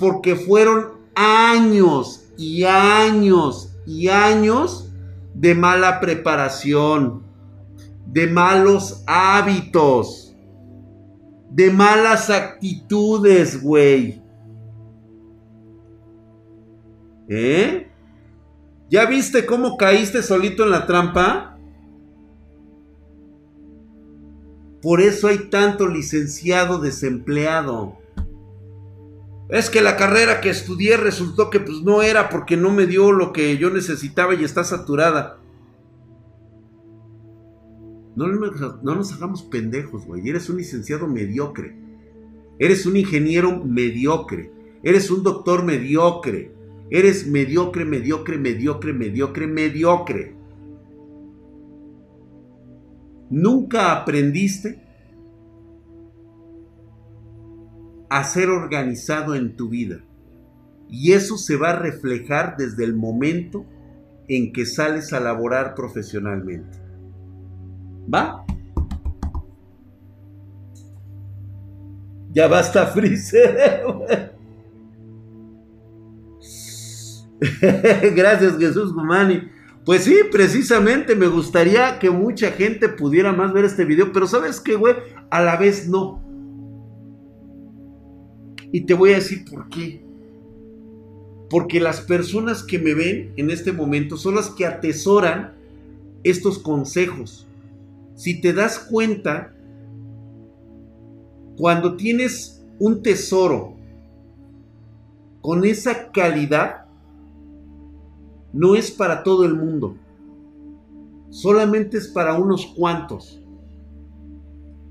[0.00, 4.90] Porque fueron años y años y años
[5.34, 7.22] de mala preparación,
[8.06, 10.34] de malos hábitos,
[11.50, 14.22] de malas actitudes, güey.
[17.28, 17.88] ¿Eh?
[18.88, 21.58] ¿Ya viste cómo caíste solito en la trampa?
[24.82, 27.99] Por eso hay tanto licenciado desempleado.
[29.50, 33.10] Es que la carrera que estudié resultó que pues no era porque no me dio
[33.10, 35.38] lo que yo necesitaba y está saturada.
[38.14, 40.28] No, no nos hagamos pendejos, güey.
[40.28, 41.76] Eres un licenciado mediocre.
[42.60, 44.52] Eres un ingeniero mediocre.
[44.84, 46.52] Eres un doctor mediocre.
[46.90, 50.36] Eres mediocre, mediocre, mediocre, mediocre, mediocre.
[53.30, 54.89] Nunca aprendiste
[58.10, 60.00] a ser organizado en tu vida.
[60.88, 63.64] Y eso se va a reflejar desde el momento
[64.28, 66.78] en que sales a laborar profesionalmente.
[68.12, 68.44] ¿Va?
[72.32, 73.82] Ya basta, Freezer.
[78.14, 79.48] Gracias, Jesús Gumani.
[79.84, 84.60] Pues sí, precisamente me gustaría que mucha gente pudiera más ver este video, pero ¿sabes
[84.60, 84.94] qué, güey?
[85.30, 86.19] A la vez no.
[88.72, 90.00] Y te voy a decir por qué.
[91.48, 95.54] Porque las personas que me ven en este momento son las que atesoran
[96.22, 97.46] estos consejos.
[98.14, 99.52] Si te das cuenta,
[101.56, 103.74] cuando tienes un tesoro
[105.40, 106.86] con esa calidad,
[108.52, 109.96] no es para todo el mundo.
[111.30, 113.40] Solamente es para unos cuantos.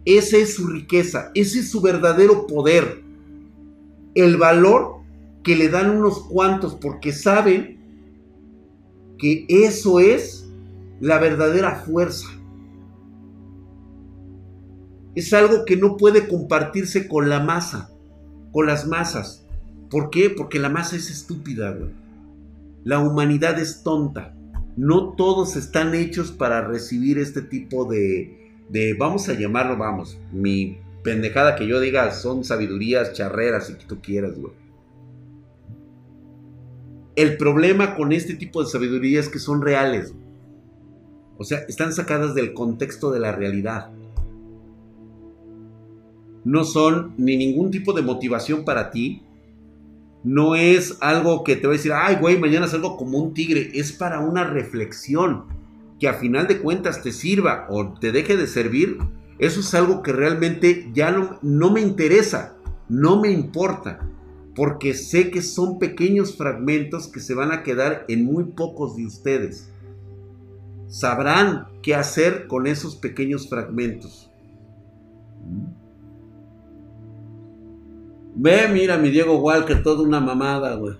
[0.06, 3.09] Esa es su riqueza, ese es su verdadero poder
[4.16, 5.00] el valor
[5.44, 7.78] que le dan unos cuantos porque saben
[9.18, 10.50] que eso es
[11.00, 12.28] la verdadera fuerza.
[15.16, 17.92] Es algo que no puede compartirse con la masa,
[18.52, 19.46] con las masas.
[19.90, 20.30] ¿Por qué?
[20.30, 21.76] Porque la masa es estúpida,
[22.84, 24.36] La humanidad es tonta.
[24.78, 30.78] No todos están hechos para recibir este tipo de, de vamos a llamarlo, vamos, mi
[31.04, 34.54] pendejada que yo diga son sabidurías charreras y que tú quieras, güey.
[37.16, 40.14] El problema con este tipo de sabiduría es que son reales.
[41.38, 43.92] O sea, están sacadas del contexto de la realidad.
[46.46, 49.24] No son ni ningún tipo de motivación para ti.
[50.24, 53.72] No es algo que te va a decir, ay, güey, mañana salgo como un tigre.
[53.74, 55.46] Es para una reflexión
[56.00, 58.98] que a final de cuentas te sirva o te deje de servir
[59.40, 62.58] eso es algo que realmente ya no, me interesa,
[62.90, 64.06] no me importa,
[64.54, 69.06] porque sé que son pequeños fragmentos que se van a quedar en muy pocos de
[69.06, 69.72] ustedes.
[70.90, 74.30] Sabrán qué hacer con esos pequeños fragmentos.
[78.36, 80.96] Ve, mira, mi Diego Walker, toda una mamada, güey.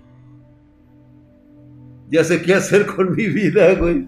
[2.10, 4.06] Ya sé qué hacer con mi vida, güey.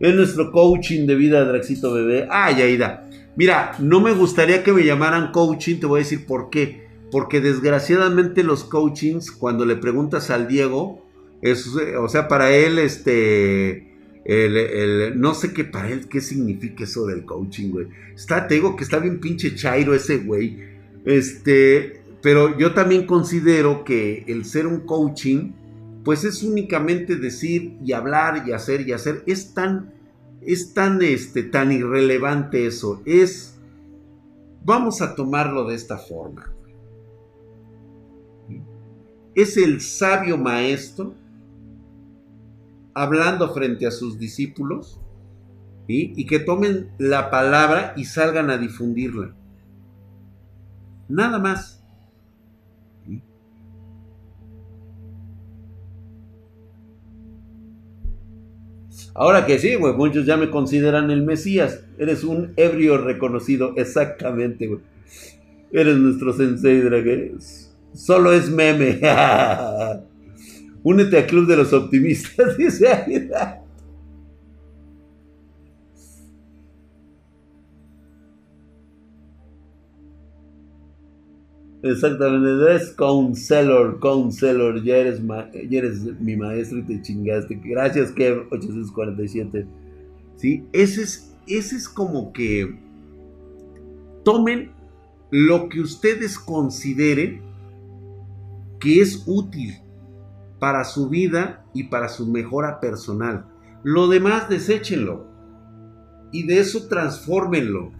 [0.00, 2.26] Es nuestro coaching de vida, Draxito Bebé.
[2.30, 3.08] Ay, Aida.
[3.36, 6.86] Mira, no me gustaría que me llamaran coaching, te voy a decir por qué.
[7.10, 11.06] Porque desgraciadamente los coachings, cuando le preguntas al Diego,
[11.40, 11.66] es,
[11.98, 13.92] o sea, para él, este,
[14.24, 17.88] el, no sé qué para él, qué significa eso del coaching, güey.
[18.14, 20.58] Está, te digo que está bien pinche chairo ese güey.
[21.04, 25.52] Este, pero yo también considero que el ser un coaching,
[26.04, 29.22] pues es únicamente decir y hablar y hacer y hacer.
[29.26, 29.92] Es tan
[30.46, 33.02] es tan, este, tan irrelevante eso.
[33.04, 33.58] Es,
[34.64, 36.52] vamos a tomarlo de esta forma.
[39.34, 41.14] Es el sabio maestro
[42.94, 45.00] hablando frente a sus discípulos
[45.86, 49.34] y que tomen la palabra y salgan a difundirla.
[51.08, 51.81] Nada más.
[59.14, 61.84] Ahora que sí, güey, muchos ya me consideran el Mesías.
[61.98, 64.80] Eres un ebrio reconocido, exactamente, güey.
[65.70, 67.34] Eres nuestro sensei, Drake.
[67.92, 69.00] Solo es meme.
[70.82, 72.88] Únete al club de los optimistas, dice
[81.82, 85.20] Exactamente, es counselor, counselor, ya eres,
[86.20, 87.60] mi maestro y te chingaste.
[87.64, 89.66] Gracias, Kev, 847.
[90.36, 90.64] ¿Sí?
[90.72, 92.78] Ese es, ese es como que
[94.24, 94.70] tomen
[95.30, 97.42] lo que ustedes consideren
[98.78, 99.74] que es útil
[100.60, 103.46] para su vida y para su mejora personal.
[103.82, 105.26] Lo demás, deséchenlo.
[106.30, 107.90] Y de eso transfórmenlo.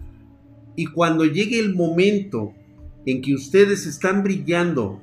[0.77, 2.53] Y cuando llegue el momento
[3.05, 5.01] en que ustedes están brillando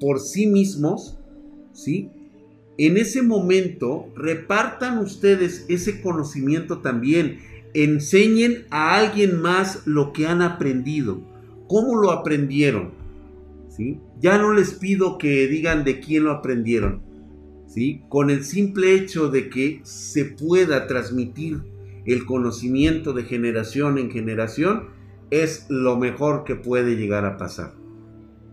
[0.00, 1.18] por sí mismos,
[1.72, 2.10] ¿sí?
[2.76, 7.38] En ese momento, repartan ustedes ese conocimiento también.
[7.72, 11.22] Enseñen a alguien más lo que han aprendido.
[11.68, 12.92] ¿Cómo lo aprendieron?
[13.68, 14.00] ¿Sí?
[14.20, 17.00] Ya no les pido que digan de quién lo aprendieron.
[17.68, 18.02] ¿Sí?
[18.08, 21.62] Con el simple hecho de que se pueda transmitir
[22.06, 24.88] el conocimiento de generación en generación,
[25.42, 27.72] es lo mejor que puede llegar a pasar.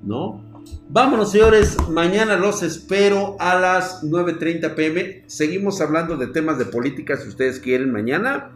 [0.03, 0.43] ¿No?
[0.89, 1.77] Vámonos, señores.
[1.89, 5.23] Mañana los espero a las 9.30 pm.
[5.27, 8.51] Seguimos hablando de temas de política si ustedes quieren mañana.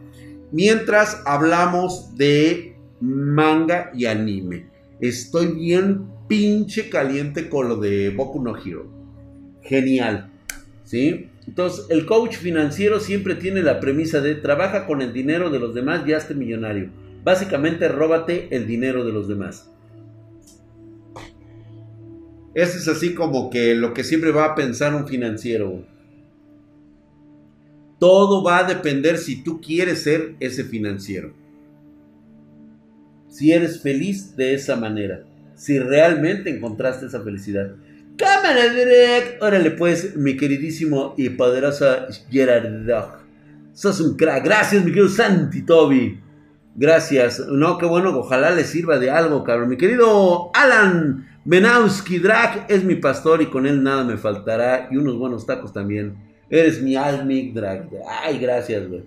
[0.52, 4.68] Mientras hablamos de manga y anime.
[5.00, 8.86] Estoy bien pinche caliente con lo de Boku no Hero.
[9.62, 10.30] Genial.
[10.84, 11.30] ¿Sí?
[11.46, 15.74] Entonces, el coach financiero siempre tiene la premisa de trabaja con el dinero de los
[15.74, 16.90] demás y hazte millonario.
[17.26, 19.68] Básicamente, róbate el dinero de los demás.
[22.54, 25.84] Ese es así como que lo que siempre va a pensar un financiero.
[27.98, 31.34] Todo va a depender si tú quieres ser ese financiero.
[33.28, 35.24] Si eres feliz de esa manera.
[35.56, 37.74] Si realmente encontraste esa felicidad.
[38.16, 39.42] Cámara direct.
[39.42, 43.18] Órale pues, mi queridísimo y poderosa Gerard Dog.
[43.72, 44.44] Sos un crack.
[44.44, 46.25] Gracias, mi querido Santi Toby.
[46.78, 47.40] Gracias.
[47.40, 49.70] No, qué bueno, ojalá le sirva de algo, cabrón.
[49.70, 54.88] Mi querido Alan Menowski Drag es mi pastor y con él nada me faltará.
[54.90, 56.16] Y unos buenos tacos también.
[56.50, 57.88] Eres mi Almic Drag.
[58.06, 59.04] Ay, gracias, güey.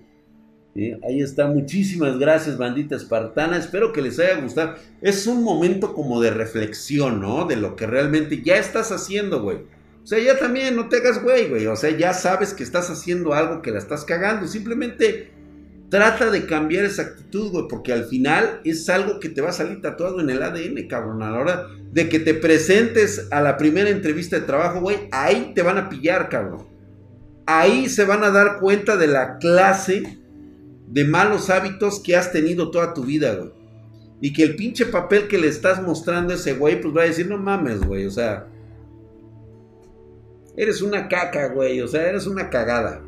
[1.04, 1.46] Ahí está.
[1.46, 3.58] Muchísimas gracias, bandita espartana.
[3.58, 4.74] Espero que les haya gustado.
[5.02, 7.46] Es un momento como de reflexión, ¿no?
[7.46, 9.58] De lo que realmente ya estás haciendo, güey.
[10.04, 11.68] O sea, ya también no te hagas güey, güey.
[11.68, 14.48] O sea, ya sabes que estás haciendo algo que la estás cagando.
[14.48, 15.38] Simplemente
[15.90, 19.54] Trata de cambiar esa actitud, güey, porque al final es algo que te va a
[19.54, 21.24] salir tatuado en el ADN, cabrón.
[21.24, 25.52] A la hora de que te presentes a la primera entrevista de trabajo, güey, ahí
[25.56, 26.68] te van a pillar, cabrón.
[27.48, 30.20] Ahí se van a dar cuenta de la clase
[30.88, 33.52] de malos hábitos que has tenido toda tu vida, güey.
[34.22, 37.06] Y que el pinche papel que le estás mostrando a ese güey, pues va a
[37.06, 38.48] decir, no mames, güey, o sea.
[40.56, 43.02] Eres una caca, güey, o sea, eres una cagada.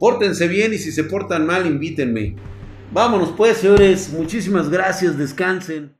[0.00, 2.34] Pórtense bien y si se portan mal, invítenme.
[2.90, 4.10] Vámonos pues, señores.
[4.12, 5.18] Muchísimas gracias.
[5.18, 5.92] Descansen.